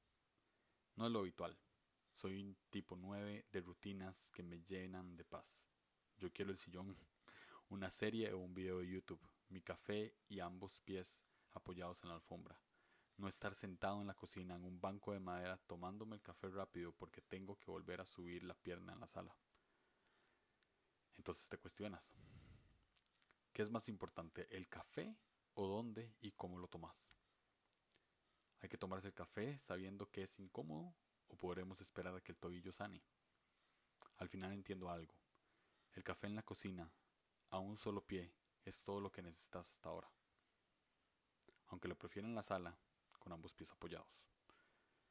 No 0.95 1.05
es 1.05 1.11
lo 1.11 1.19
habitual. 1.19 1.57
Soy 2.13 2.41
un 2.41 2.57
tipo 2.69 2.95
nueve 2.95 3.45
de 3.51 3.61
rutinas 3.61 4.29
que 4.31 4.43
me 4.43 4.61
llenan 4.61 5.15
de 5.15 5.25
paz. 5.25 5.65
Yo 6.17 6.31
quiero 6.31 6.51
el 6.51 6.57
sillón, 6.57 6.95
una 7.69 7.89
serie 7.89 8.31
o 8.33 8.39
un 8.39 8.53
video 8.53 8.79
de 8.79 8.87
YouTube, 8.87 9.21
mi 9.49 9.61
café 9.61 10.15
y 10.27 10.39
ambos 10.39 10.81
pies 10.81 11.23
apoyados 11.53 12.03
en 12.03 12.09
la 12.09 12.15
alfombra. 12.15 12.59
No 13.17 13.27
estar 13.27 13.55
sentado 13.55 14.01
en 14.01 14.07
la 14.07 14.15
cocina 14.15 14.55
en 14.55 14.63
un 14.63 14.79
banco 14.79 15.13
de 15.13 15.19
madera 15.19 15.57
tomándome 15.67 16.15
el 16.15 16.21
café 16.21 16.49
rápido 16.49 16.91
porque 16.91 17.21
tengo 17.21 17.59
que 17.59 17.69
volver 17.69 18.01
a 18.01 18.05
subir 18.05 18.43
la 18.43 18.55
pierna 18.55 18.93
en 18.93 18.99
la 18.99 19.07
sala. 19.07 19.35
Entonces 21.17 21.47
te 21.49 21.57
cuestionas, 21.57 22.13
¿Qué 23.53 23.63
es 23.63 23.69
más 23.69 23.89
importante, 23.89 24.47
el 24.55 24.69
café 24.69 25.13
o 25.55 25.67
dónde 25.67 26.15
y 26.21 26.31
cómo 26.31 26.57
lo 26.57 26.69
tomas? 26.69 27.11
¿Hay 28.61 28.69
que 28.69 28.77
tomarse 28.77 29.07
el 29.07 29.13
café 29.13 29.59
sabiendo 29.59 30.09
que 30.09 30.23
es 30.23 30.39
incómodo 30.39 30.95
o 31.27 31.35
podremos 31.35 31.81
esperar 31.81 32.15
a 32.15 32.21
que 32.21 32.31
el 32.31 32.37
tobillo 32.37 32.71
sane? 32.71 33.03
Al 34.17 34.29
final 34.29 34.53
entiendo 34.53 34.89
algo. 34.89 35.13
El 35.93 36.03
café 36.03 36.27
en 36.27 36.35
la 36.35 36.43
cocina, 36.43 36.89
a 37.49 37.59
un 37.59 37.77
solo 37.77 38.05
pie, 38.05 38.31
es 38.63 38.85
todo 38.85 39.01
lo 39.01 39.11
que 39.11 39.21
necesitas 39.21 39.69
hasta 39.69 39.89
ahora. 39.89 40.09
Aunque 41.71 41.88
lo 41.88 41.97
prefiero 41.97 42.27
en 42.27 42.36
la 42.36 42.43
sala, 42.43 42.77
con 43.17 43.34
ambos 43.34 43.53
pies 43.53 43.71
apoyados. 43.71 44.07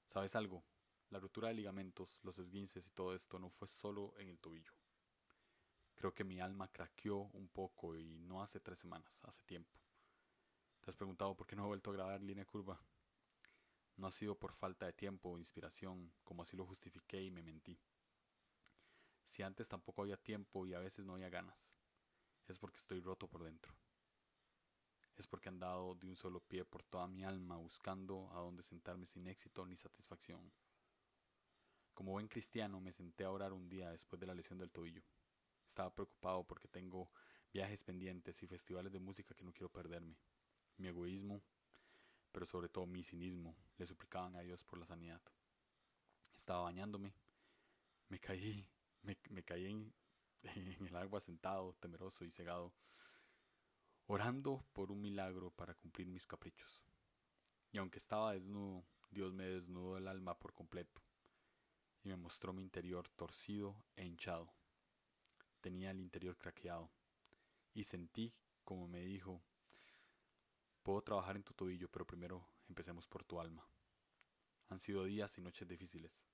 ¿Sabes 0.07 0.37
algo? 0.37 0.62
La 1.09 1.18
ruptura 1.18 1.49
de 1.49 1.55
ligamentos, 1.55 2.20
los 2.23 2.38
esguinces 2.38 2.87
y 2.87 2.90
todo 2.90 3.14
esto 3.14 3.38
no 3.38 3.51
fue 3.51 3.66
solo 3.66 4.14
en 4.18 4.29
el 4.29 4.38
tobillo. 4.38 4.73
Creo 5.96 6.14
que 6.14 6.25
mi 6.25 6.40
alma 6.40 6.68
craqueó 6.68 7.31
un 7.33 7.49
poco 7.49 7.96
y 7.96 8.20
no 8.20 8.42
hace 8.42 8.61
tres 8.61 8.79
semanas, 8.79 9.18
hace 9.23 9.42
tiempo. 9.42 9.79
¿Te 10.81 10.90
has 10.90 10.96
preguntado 10.96 11.35
por 11.35 11.46
qué 11.46 11.57
no 11.57 11.64
he 11.64 11.66
vuelto 11.66 11.90
a 11.90 11.94
grabar 11.94 12.23
línea 12.23 12.44
curva? 12.44 12.81
No 13.96 14.07
ha 14.07 14.12
sido 14.12 14.35
por 14.35 14.53
falta 14.53 14.87
de 14.87 14.92
tiempo 14.92 15.31
o 15.31 15.38
inspiración, 15.38 16.12
como 16.25 16.42
así 16.42 16.57
lo 16.57 16.64
justifiqué 16.64 17.23
y 17.23 17.31
me 17.31 17.42
mentí. 17.42 17.79
Si 19.27 19.42
antes 19.42 19.68
tampoco 19.68 20.03
había 20.03 20.16
tiempo 20.16 20.66
y 20.66 20.75
a 20.75 20.79
veces 20.79 21.05
no 21.05 21.14
había 21.14 21.29
ganas, 21.29 21.68
es 22.49 22.59
porque 22.59 22.79
estoy 22.79 23.01
roto 23.01 23.29
por 23.29 23.44
dentro. 23.44 23.75
Es 25.20 25.26
porque 25.26 25.50
he 25.50 25.52
andado 25.52 25.94
de 25.96 26.06
un 26.06 26.16
solo 26.16 26.40
pie 26.40 26.64
por 26.64 26.83
toda 26.83 27.06
mi 27.06 27.24
alma 27.24 27.59
buscando 27.59 28.30
a 28.33 28.38
dónde 28.40 28.62
sentarme 28.62 29.04
sin 29.04 29.26
éxito 29.26 29.66
ni 29.66 29.76
satisfacción. 29.76 30.50
Como 31.92 32.12
buen 32.12 32.26
cristiano 32.26 32.80
me 32.80 32.90
senté 32.90 33.24
a 33.24 33.30
orar 33.30 33.52
un 33.52 33.68
día 33.68 33.90
después 33.90 34.18
de 34.18 34.26
la 34.26 34.33
lesión 34.33 34.59
del 34.59 34.70
tobillo. 34.70 35.02
Estaba 35.68 35.94
preocupado 35.94 36.46
porque 36.46 36.68
tengo 36.68 37.11
viajes 37.52 37.85
pendientes 37.85 38.42
y 38.42 38.46
festivales 38.46 38.92
de 38.92 38.98
música 38.98 39.35
que 39.35 39.44
no 39.44 39.52
quiero 39.52 39.70
perderme. 39.70 40.16
Mi 40.78 40.88
egoísmo, 40.88 41.42
pero 42.33 42.46
sobre 42.46 42.70
todo 42.70 42.87
mi 42.87 43.04
cinismo, 43.04 43.54
le 43.76 43.85
suplicaban 43.85 44.35
a 44.37 44.40
Dios 44.40 44.64
por 44.64 44.78
la 44.78 44.87
sanidad. 44.87 45.20
Estaba 46.35 46.62
bañándome, 46.62 47.12
me 48.09 48.18
caí, 48.18 48.66
me, 49.02 49.42
caí 49.44 49.66
en, 49.66 49.92
en 50.44 50.87
el 50.87 50.96
agua 50.96 51.20
sentado, 51.20 51.74
temeroso 51.74 52.24
y 52.24 52.30
cegado, 52.30 52.72
orando 54.11 54.64
por 54.73 54.90
un 54.90 55.01
milagro 55.01 55.53
para 55.53 55.73
cumplir 55.73 56.09
mis 56.09 56.27
caprichos. 56.27 56.85
Y 57.70 57.79
aunque 57.79 57.99
estaba 57.99 58.33
desnudo, 58.33 58.85
Dios 59.09 59.33
me 59.33 59.44
desnudó 59.44 59.99
el 59.99 60.09
alma 60.09 60.37
por 60.37 60.53
completo 60.53 61.01
y 62.03 62.09
me 62.09 62.16
mostró 62.16 62.53
mi 62.53 62.61
interior 62.61 63.09
torcido 63.11 63.77
e 63.94 64.05
hinchado. 64.05 64.53
Tenía 65.61 65.92
el 65.92 66.01
interior 66.01 66.37
craqueado 66.37 66.90
y 67.73 67.85
sentí 67.85 68.35
como 68.64 68.88
me 68.88 69.01
dijo, 69.01 69.44
puedo 70.83 71.03
trabajar 71.03 71.37
en 71.37 71.44
tu 71.44 71.55
tobillo, 71.55 71.88
pero 71.88 72.05
primero 72.05 72.44
empecemos 72.68 73.07
por 73.07 73.23
tu 73.23 73.40
alma. 73.40 73.64
Han 74.70 74.81
sido 74.81 75.05
días 75.05 75.38
y 75.38 75.40
noches 75.40 75.68
difíciles, 75.68 76.25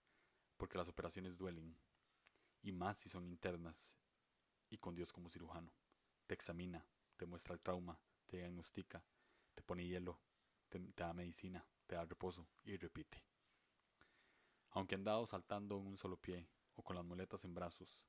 porque 0.56 0.78
las 0.78 0.88
operaciones 0.88 1.36
duelen, 1.36 1.76
y 2.62 2.72
más 2.72 2.96
si 2.96 3.10
son 3.10 3.26
internas, 3.26 3.94
y 4.70 4.78
con 4.78 4.94
Dios 4.94 5.12
como 5.12 5.28
cirujano. 5.28 5.70
Te 6.26 6.32
examina, 6.32 6.86
te 7.16 7.26
muestra 7.26 7.54
el 7.54 7.60
trauma, 7.60 7.98
te 8.26 8.38
diagnostica, 8.38 9.02
te 9.54 9.62
pone 9.62 9.86
hielo, 9.86 10.18
te, 10.68 10.80
da 10.96 11.12
medicina, 11.12 11.66
te 11.86 11.94
da 11.94 12.04
reposo 12.04 12.46
y 12.64 12.76
repite. 12.76 13.22
Aunque 14.70 14.94
he 14.94 14.98
andado 14.98 15.26
saltando 15.26 15.78
en 15.78 15.86
un 15.86 15.96
solo 15.96 16.16
pie 16.16 16.48
o 16.74 16.82
con 16.82 16.96
las 16.96 17.04
muletas 17.04 17.44
en 17.44 17.54
brazos, 17.54 18.06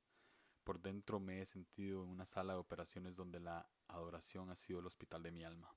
por 0.64 0.80
dentro 0.80 1.18
me 1.18 1.40
he 1.40 1.46
sentido 1.46 2.02
en 2.02 2.10
una 2.10 2.26
sala 2.26 2.52
de 2.52 2.58
operaciones 2.58 3.16
donde 3.16 3.40
la 3.40 3.66
adoración 3.86 4.50
ha 4.50 4.56
sido 4.56 4.80
el 4.80 4.86
hospital 4.86 5.22
de 5.22 5.32
mi 5.32 5.44
alma. 5.44 5.74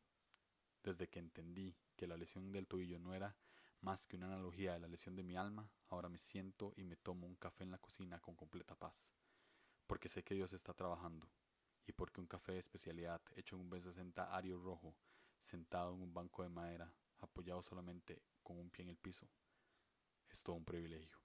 Desde 0.84 1.08
que 1.08 1.20
entendí 1.20 1.78
que 1.96 2.08
la 2.08 2.18
lesión 2.18 2.52
del 2.52 2.68
tobillo 2.68 3.00
no 3.00 3.14
era 3.14 3.38
más 3.80 4.06
que 4.06 4.18
una 4.18 4.28
analogía 4.28 4.74
de 4.74 4.80
la 4.80 4.88
lesión 4.88 5.16
de 5.16 5.24
mi 5.24 5.36
alma, 5.36 5.72
ahora 5.88 6.10
me 6.10 6.18
siento 6.18 6.74
y 6.76 6.84
me 6.84 6.98
tomo 6.98 7.26
un 7.26 7.36
café 7.36 7.64
en 7.64 7.72
la 7.72 7.80
cocina 7.80 8.20
con 8.20 8.36
completa 8.36 8.76
paz, 8.76 9.12
porque 9.88 10.10
sé 10.10 10.24
que 10.24 10.36
Dios 10.36 10.54
está 10.54 10.74
trabajando, 10.74 11.28
y 11.92 11.94
porque 11.94 12.22
un 12.22 12.28
café 12.28 12.54
de 12.54 12.60
especialidad 12.60 13.22
hecho 13.36 13.58
en 13.58 13.64
un 13.64 13.70
B60 13.70 14.30
ario 14.32 14.58
rojo, 14.58 14.96
sentado 15.42 15.94
en 15.94 16.02
un 16.02 16.14
banco 16.14 16.42
de 16.42 16.48
madera, 16.48 16.90
apoyado 17.20 17.62
solamente 17.62 18.22
con 18.42 18.58
un 18.58 18.70
pie 18.70 18.84
en 18.84 18.92
el 18.92 18.98
piso, 18.98 19.28
es 20.30 20.42
todo 20.42 20.56
un 20.56 20.64
privilegio. 20.64 21.18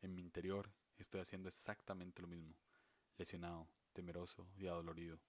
En 0.00 0.14
mi 0.14 0.22
interior 0.22 0.72
estoy 0.96 1.20
haciendo 1.20 1.50
exactamente 1.50 2.22
lo 2.22 2.28
mismo, 2.28 2.56
lesionado, 3.18 3.68
temeroso 3.92 4.48
y 4.56 4.66
adolorido. 4.66 5.20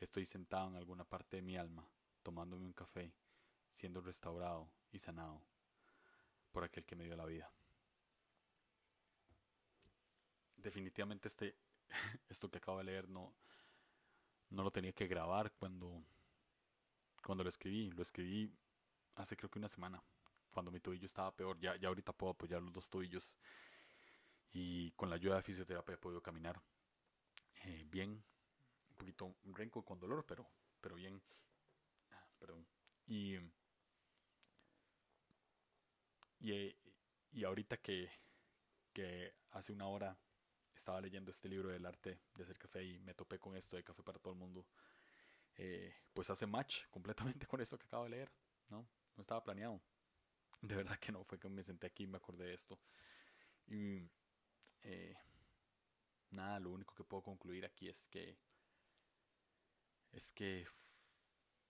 Estoy 0.00 0.26
sentado 0.26 0.68
en 0.68 0.74
alguna 0.74 1.04
parte 1.04 1.36
de 1.36 1.42
mi 1.42 1.56
alma, 1.56 1.88
tomándome 2.24 2.66
un 2.66 2.72
café, 2.72 3.14
siendo 3.70 4.00
restaurado 4.00 4.68
y 4.90 4.98
sanado 4.98 5.40
por 6.50 6.64
aquel 6.64 6.84
que 6.84 6.96
me 6.96 7.04
dio 7.04 7.14
la 7.14 7.24
vida. 7.24 7.48
Definitivamente 10.56 11.28
este, 11.28 11.54
esto 12.28 12.50
que 12.50 12.58
acabo 12.58 12.78
de 12.78 12.84
leer 12.84 13.08
no, 13.08 13.32
no 14.52 14.62
lo 14.62 14.70
tenía 14.70 14.92
que 14.92 15.06
grabar 15.06 15.52
cuando, 15.52 16.02
cuando 17.24 17.42
lo 17.42 17.50
escribí. 17.50 17.90
Lo 17.90 18.02
escribí 18.02 18.50
hace 19.16 19.36
creo 19.36 19.50
que 19.50 19.58
una 19.58 19.68
semana, 19.68 20.02
cuando 20.50 20.70
mi 20.70 20.80
tobillo 20.80 21.06
estaba 21.06 21.34
peor. 21.34 21.58
Ya, 21.58 21.76
ya 21.76 21.88
ahorita 21.88 22.12
puedo 22.12 22.32
apoyar 22.32 22.62
los 22.62 22.72
dos 22.72 22.88
tobillos 22.88 23.36
y 24.52 24.90
con 24.92 25.08
la 25.08 25.16
ayuda 25.16 25.36
de 25.36 25.42
fisioterapia 25.42 25.94
he 25.94 25.98
podido 25.98 26.22
caminar 26.22 26.60
eh, 27.64 27.86
bien, 27.90 28.10
un 28.90 28.96
poquito 28.96 29.34
renco 29.44 29.84
con 29.84 29.98
dolor, 29.98 30.24
pero, 30.26 30.46
pero 30.80 30.96
bien. 30.96 31.22
Ah, 32.10 32.26
perdón. 32.38 32.66
Y, 33.06 33.36
y, 36.40 36.76
y 37.32 37.44
ahorita 37.44 37.78
que, 37.78 38.10
que 38.92 39.34
hace 39.52 39.72
una 39.72 39.86
hora 39.86 40.16
estaba 40.82 41.00
leyendo 41.00 41.30
este 41.30 41.48
libro 41.48 41.68
del 41.68 41.86
arte 41.86 42.18
de 42.34 42.42
hacer 42.42 42.58
café 42.58 42.82
y 42.82 42.98
me 42.98 43.14
topé 43.14 43.38
con 43.38 43.56
esto 43.56 43.76
de 43.76 43.84
café 43.84 44.02
para 44.02 44.18
todo 44.18 44.32
el 44.32 44.38
mundo, 44.38 44.66
eh, 45.54 45.94
pues 46.12 46.28
hace 46.28 46.44
match 46.44 46.86
completamente 46.90 47.46
con 47.46 47.60
esto 47.60 47.78
que 47.78 47.86
acabo 47.86 48.04
de 48.04 48.10
leer, 48.10 48.32
¿no? 48.68 48.88
No 49.16 49.20
estaba 49.20 49.44
planeado. 49.44 49.80
De 50.60 50.74
verdad 50.74 50.98
que 50.98 51.12
no, 51.12 51.24
fue 51.24 51.38
que 51.38 51.48
me 51.48 51.62
senté 51.62 51.86
aquí 51.86 52.02
y 52.04 52.06
me 52.08 52.16
acordé 52.16 52.46
de 52.46 52.54
esto. 52.54 52.80
Y 53.66 54.10
eh, 54.82 55.14
nada, 56.30 56.58
lo 56.58 56.70
único 56.70 56.94
que 56.94 57.04
puedo 57.04 57.22
concluir 57.22 57.64
aquí 57.64 57.88
es 57.88 58.06
que 58.08 58.36
es 60.10 60.32
que 60.32 60.66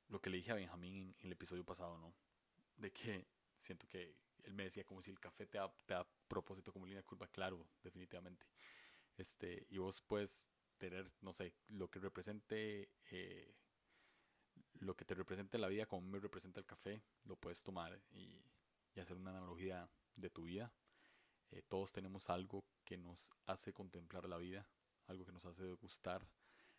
lo 0.08 0.20
que 0.20 0.30
le 0.30 0.38
dije 0.38 0.52
a 0.52 0.56
Benjamín 0.56 1.14
en, 1.18 1.26
el 1.26 1.32
episodio 1.32 1.64
pasado, 1.64 1.98
¿no? 1.98 2.14
De 2.76 2.90
que 2.92 3.26
siento 3.58 3.86
que 3.88 4.16
él 4.44 4.54
me 4.54 4.64
decía 4.64 4.84
como 4.84 5.02
si 5.02 5.10
el 5.10 5.20
café 5.20 5.46
te 5.46 5.58
da, 5.58 5.70
te 5.86 5.94
da 5.94 6.06
propósito 6.28 6.72
como 6.72 6.86
línea 6.86 7.02
curva, 7.02 7.28
claro, 7.28 7.66
definitivamente. 7.82 8.46
Este, 9.16 9.66
y 9.70 9.78
vos 9.78 10.00
puedes 10.00 10.48
tener, 10.78 11.10
no 11.20 11.32
sé, 11.32 11.54
lo 11.68 11.88
que 11.90 12.00
represente 12.00 12.90
eh, 13.10 13.54
lo 14.80 14.96
que 14.96 15.04
te 15.04 15.14
represente 15.14 15.58
la 15.58 15.68
vida 15.68 15.86
como 15.86 16.06
me 16.08 16.18
representa 16.18 16.60
el 16.60 16.66
café, 16.66 17.02
lo 17.24 17.36
puedes 17.36 17.62
tomar 17.62 18.00
y, 18.10 18.42
hacer 19.00 19.16
una 19.16 19.30
analogía 19.30 19.88
de 20.16 20.28
tu 20.28 20.44
vida 20.44 20.70
eh, 21.52 21.62
todos 21.68 21.92
tenemos 21.92 22.30
algo 22.30 22.64
que 22.84 22.96
nos 22.96 23.30
hace 23.44 23.72
contemplar 23.72 24.26
la 24.26 24.38
vida, 24.38 24.66
algo 25.06 25.24
que 25.24 25.32
nos 25.32 25.44
hace 25.44 25.70
gustar. 25.74 26.26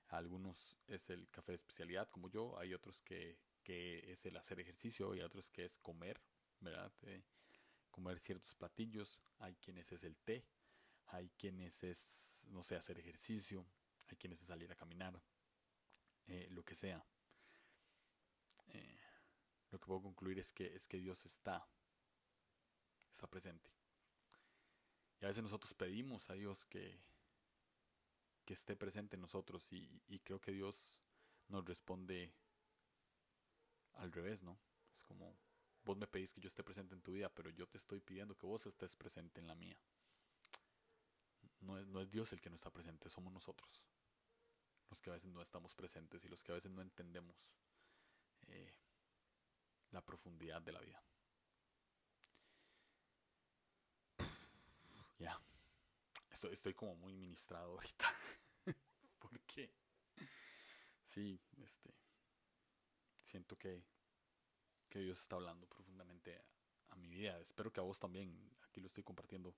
Algunos 0.08 0.78
es 0.88 1.10
el 1.12 1.30
café 1.30 1.52
de 1.52 1.58
especialidad, 1.58 2.10
como 2.10 2.28
yo. 2.28 2.58
Hay 2.58 2.74
otros 2.74 3.02
que, 3.02 3.38
que 3.64 4.12
es 4.12 4.26
el 4.26 4.36
hacer 4.36 4.60
ejercicio 4.60 5.14
y 5.16 5.22
otros 5.22 5.50
que 5.50 5.66
es 5.66 5.78
comer, 5.78 6.20
¿verdad? 6.60 6.92
Eh, 7.04 7.24
comer 7.92 8.20
ciertos 8.20 8.56
platillos. 8.56 9.20
Hay 9.38 9.56
quienes 9.56 9.92
es 9.92 10.04
el 10.04 10.18
té. 10.18 10.44
Hay 11.14 11.30
quienes 11.38 11.84
es, 11.84 12.44
no 12.50 12.64
sé, 12.64 12.76
hacer 12.76 12.98
ejercicio. 12.98 13.66
Hay 14.08 14.18
quienes 14.18 14.42
es 14.42 14.48
salir 14.48 14.72
a 14.72 14.76
caminar. 14.76 15.22
Eh, 16.28 16.48
lo 16.50 16.64
que 16.64 16.76
sea. 16.76 17.06
lo 19.72 19.80
que 19.80 19.88
puedo 19.88 20.04
concluir 20.04 20.38
es 20.38 20.52
que, 20.52 20.76
es 20.76 20.88
que 20.88 20.98
Dios 20.98 21.26
está, 21.26 21.68
está 23.12 23.28
presente. 23.28 23.72
Y 25.20 25.26
a 25.26 25.30
veces 25.30 25.42
nosotros 25.42 25.74
pedimos 25.74 26.30
a 26.30 26.34
Dios 26.34 26.66
que, 26.66 27.00
que 28.46 28.54
esté 28.54 28.76
presente 28.76 29.16
en 29.16 29.22
nosotros 29.22 29.72
y, 29.72 30.20
creo 30.24 30.40
que 30.40 30.52
Dios 30.52 31.00
nos 31.48 31.66
responde 31.66 32.34
al 33.94 34.12
revés, 34.12 34.44
¿no? 34.44 34.58
Es 34.96 35.04
como, 35.04 35.36
vos 35.84 35.98
me 35.98 36.08
pedís 36.08 36.34
que 36.34 36.42
yo 36.42 36.48
esté 36.48 36.64
presente 36.64 36.94
en 36.94 37.02
tu 37.02 37.14
vida, 37.14 37.30
pero 37.30 37.50
yo 37.50 37.68
te 37.68 37.78
estoy 37.78 38.00
pidiendo 38.00 38.38
que 38.38 38.46
vos 38.46 38.66
estés 38.66 38.96
presente 38.96 39.40
en 39.40 39.48
la 39.48 39.56
mía. 39.56 39.78
No 41.64 41.78
es, 41.78 41.88
no 41.88 42.02
es 42.02 42.10
Dios 42.12 42.32
el 42.34 42.42
que 42.42 42.50
no 42.50 42.56
está 42.56 42.70
presente, 42.70 43.10
somos 43.10 43.32
nosotros. 43.34 43.82
Los 44.90 45.02
que 45.02 45.10
a 45.10 45.14
veces 45.14 45.32
no 45.32 45.42
estamos 45.42 45.74
presentes 45.74 46.24
y 46.24 46.30
los 46.30 46.44
que 46.44 46.52
a 46.52 46.56
veces 46.56 46.72
no 46.72 46.82
entendemos 46.82 47.36
eh, 48.48 48.74
la 49.92 50.02
profundidad 50.02 50.62
de 50.62 50.72
la 50.72 50.82
vida. 50.82 51.04
Ya. 55.20 55.40
Estoy, 56.32 56.54
estoy 56.54 56.74
como 56.74 56.96
muy 56.96 57.14
ministrado 57.14 57.72
ahorita. 57.72 58.14
¿Por 59.20 59.40
qué? 59.42 59.74
Sí, 61.06 61.40
este. 61.58 61.94
Siento 63.22 63.56
que, 63.58 63.84
que 64.90 65.00
Dios 65.00 65.20
está 65.20 65.36
hablando 65.36 65.68
profundamente 65.68 66.44
a, 66.90 66.96
mi 66.96 67.10
vida. 67.10 67.40
Espero 67.40 67.72
que 67.72 67.80
a 67.80 67.84
vos 67.84 68.00
también. 68.00 68.52
Aquí 68.64 68.82
lo 68.82 68.88
estoy 68.88 69.04
compartiendo 69.04 69.56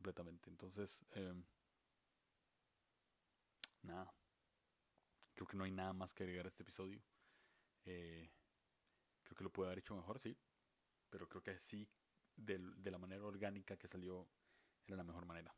completamente. 0.00 0.48
Entonces, 0.48 1.04
em, 1.12 1.44
nada. 3.82 4.10
Creo 5.34 5.46
que 5.46 5.56
no 5.58 5.64
hay 5.64 5.72
nada 5.72 5.92
más 5.92 6.14
que 6.14 6.24
agregar 6.24 6.46
a 6.46 6.48
este 6.48 6.62
episodio. 6.62 7.02
Eh, 7.84 8.30
creo 9.22 9.36
que 9.36 9.44
lo 9.44 9.52
puede 9.52 9.68
haber 9.68 9.80
hecho 9.80 9.94
mejor, 9.94 10.18
sí. 10.18 10.34
Pero 11.10 11.28
creo 11.28 11.42
que 11.42 11.58
sí, 11.58 11.86
de, 12.34 12.58
de 12.58 12.90
la 12.90 12.98
manera 12.98 13.24
orgánica 13.24 13.76
que 13.76 13.88
salió, 13.88 14.26
era 14.86 14.96
la 14.96 15.04
mejor 15.04 15.26
manera. 15.26 15.54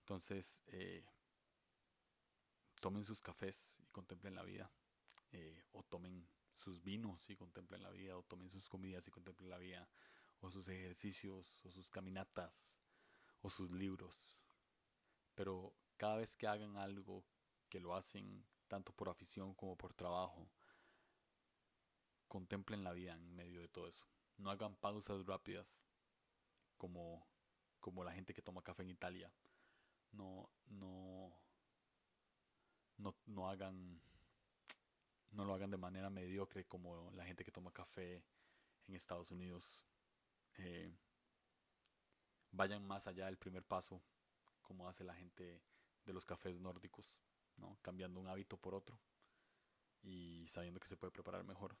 Entonces, 0.00 0.60
eh, 0.66 1.04
tomen 2.80 3.04
sus 3.04 3.20
cafés 3.22 3.78
y 3.80 3.88
contemplen 3.90 4.36
la 4.36 4.44
vida, 4.44 4.70
eh, 5.32 5.64
o 5.72 5.82
tomen 5.82 6.28
sus 6.54 6.82
vinos 6.82 7.28
y 7.28 7.36
contemplen 7.36 7.82
la 7.82 7.90
vida, 7.90 8.16
o 8.16 8.22
tomen 8.22 8.48
sus 8.48 8.68
comidas 8.68 9.06
y 9.08 9.10
contemplen 9.10 9.50
la 9.50 9.58
vida, 9.58 9.88
o 10.40 10.50
sus 10.50 10.68
ejercicios, 10.68 11.64
o 11.64 11.70
sus 11.70 11.90
caminatas, 11.90 12.81
o 13.42 13.50
sus 13.50 13.70
libros. 13.70 14.36
Pero 15.34 15.74
cada 15.96 16.16
vez 16.16 16.36
que 16.36 16.46
hagan 16.46 16.76
algo 16.76 17.24
que 17.68 17.80
lo 17.80 17.94
hacen 17.94 18.44
tanto 18.68 18.92
por 18.92 19.08
afición 19.08 19.54
como 19.54 19.76
por 19.76 19.92
trabajo, 19.94 20.48
contemplen 22.28 22.82
la 22.82 22.92
vida 22.92 23.12
en 23.12 23.34
medio 23.34 23.60
de 23.60 23.68
todo 23.68 23.88
eso. 23.88 24.06
No 24.38 24.50
hagan 24.50 24.74
pausas 24.76 25.26
rápidas 25.26 25.78
como 26.78 27.26
como 27.80 28.04
la 28.04 28.12
gente 28.12 28.32
que 28.32 28.42
toma 28.42 28.62
café 28.62 28.84
en 28.84 28.90
Italia. 28.90 29.30
No, 30.12 30.48
no, 30.66 31.36
no, 32.96 33.14
no 33.26 33.50
hagan 33.50 34.00
no 35.32 35.44
lo 35.44 35.54
hagan 35.54 35.70
de 35.70 35.76
manera 35.76 36.10
mediocre 36.10 36.64
como 36.64 37.10
la 37.12 37.24
gente 37.24 37.44
que 37.44 37.50
toma 37.50 37.72
café 37.72 38.24
en 38.86 38.94
Estados 38.94 39.30
Unidos. 39.30 39.82
Eh, 40.58 40.92
vayan 42.52 42.86
más 42.86 43.06
allá 43.06 43.26
del 43.26 43.38
primer 43.38 43.64
paso, 43.64 44.02
como 44.62 44.88
hace 44.88 45.04
la 45.04 45.14
gente 45.14 45.62
de 46.04 46.12
los 46.12 46.24
cafés 46.24 46.60
nórdicos, 46.60 47.16
¿no? 47.56 47.78
cambiando 47.82 48.20
un 48.20 48.28
hábito 48.28 48.56
por 48.56 48.74
otro 48.74 48.98
y 50.02 50.46
sabiendo 50.48 50.80
que 50.80 50.88
se 50.88 50.96
puede 50.96 51.12
preparar 51.12 51.44
mejor. 51.44 51.76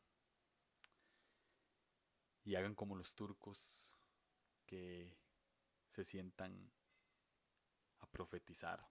Y 2.44 2.56
hagan 2.56 2.74
como 2.74 2.96
los 2.96 3.14
turcos 3.14 3.92
que 4.66 5.16
se 5.88 6.04
sientan 6.04 6.72
a 8.00 8.06
profetizar 8.06 8.84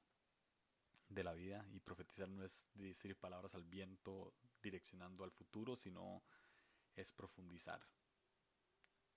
de 1.09 1.23
la 1.23 1.33
vida 1.33 1.65
y 1.73 1.79
profetizar 1.79 2.29
no 2.29 2.43
es 2.43 2.69
decir 2.75 3.17
palabras 3.17 3.53
al 3.55 3.65
viento 3.65 4.33
direccionando 4.61 5.23
al 5.23 5.31
futuro, 5.31 5.75
sino 5.75 6.23
es 6.95 7.11
profundizar. 7.11 7.85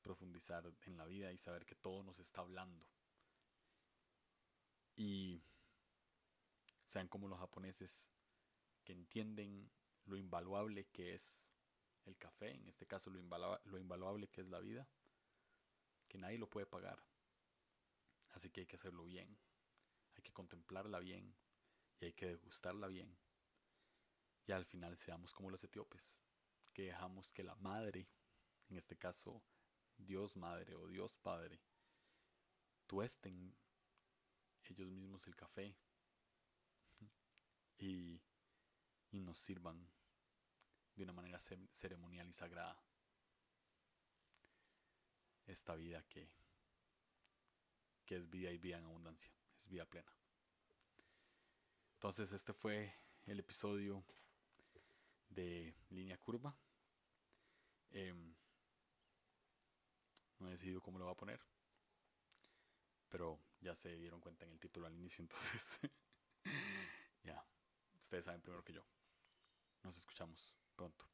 Profundizar 0.05 0.71
en 0.87 0.97
la 0.97 1.07
vida 1.07 1.33
y 1.33 1.39
saber 1.39 1.67
que 1.67 1.75
todo 1.75 2.05
nos 2.05 2.19
está 2.21 2.43
hablando. 2.43 2.87
Y 4.95 5.43
sean 6.87 7.09
como 7.09 7.27
los 7.27 7.41
japoneses 7.41 8.09
que 8.85 8.93
entienden 8.93 9.69
lo 10.05 10.17
invaluable 10.17 10.85
que 10.93 11.15
es 11.15 11.49
el 12.05 12.17
café, 12.17 12.55
en 12.55 12.69
este 12.69 12.87
caso 12.87 13.11
lo, 13.11 13.21
lo 13.65 13.79
invaluable 13.79 14.29
que 14.29 14.43
es 14.43 14.47
la 14.47 14.61
vida, 14.61 14.87
que 16.07 16.19
nadie 16.19 16.39
lo 16.39 16.49
puede 16.49 16.67
pagar. 16.67 17.03
Así 18.31 18.51
que 18.51 18.61
hay 18.61 18.67
que 18.67 18.77
hacerlo 18.77 19.05
bien, 19.05 19.37
hay 20.15 20.23
que 20.23 20.33
contemplarla 20.33 21.01
bien 21.01 21.35
y 21.99 22.05
hay 22.05 22.13
que 22.13 22.27
degustarla 22.27 22.87
bien 22.87 23.19
y 24.47 24.53
al 24.53 24.65
final 24.65 24.97
seamos 24.97 25.33
como 25.33 25.51
los 25.51 25.65
etíopes, 25.65 26.21
que 26.73 26.83
dejamos 26.83 27.33
que 27.33 27.45
la 27.45 27.55
madre, 27.57 28.09
en 28.69 28.77
este 28.77 28.97
caso 28.97 29.43
Dios 29.99 30.37
Madre 30.37 30.75
o 30.75 30.87
Dios 30.89 31.17
Padre, 31.17 31.61
tuesten 32.87 33.55
ellos 34.65 34.91
mismos 34.91 35.27
el 35.27 35.37
café 35.37 35.77
y, 37.79 38.21
y 39.11 39.21
nos 39.21 39.39
sirvan 39.39 39.89
de 40.97 41.03
una 41.03 41.13
manera 41.13 41.39
ceremonial 41.73 42.29
y 42.29 42.33
sagrada 42.33 42.81
esta 45.47 45.75
vida 45.75 46.03
que, 46.09 46.31
que 48.07 48.17
es 48.17 48.31
vida 48.31 48.51
y 48.51 48.59
vida 48.59 48.79
en 48.79 48.85
abundancia, 48.85 49.31
es 49.59 49.69
vida 49.69 49.85
plena. 49.85 50.13
Entonces 51.95 52.33
este 52.33 52.53
fue 52.53 52.95
el 53.27 53.41
episodio 53.41 54.05
de 55.29 55.75
línea 55.91 56.19
curva. 56.19 56.57
Em, 57.91 58.35
no 60.45 60.51
he 60.51 60.53
decidido 60.53 60.81
cómo 60.81 60.99
lo 60.99 61.07
voy 61.07 61.13
a 61.13 61.17
poner. 61.17 61.41
Pero 63.09 63.41
ya 63.61 63.75
se 63.75 63.97
dieron 63.97 64.21
cuenta 64.21 64.45
en 64.45 64.53
el 64.53 64.61
título 64.61 64.87
al 64.87 64.95
inicio, 64.95 65.23
entonces 65.23 65.81
ya, 67.23 67.45
ustedes 68.03 68.27
saben 68.27 68.41
primero 68.41 68.63
que 68.63 68.75
yo. 68.75 68.85
Nos 69.83 69.97
escuchamos 69.97 70.55
pronto. 70.77 71.14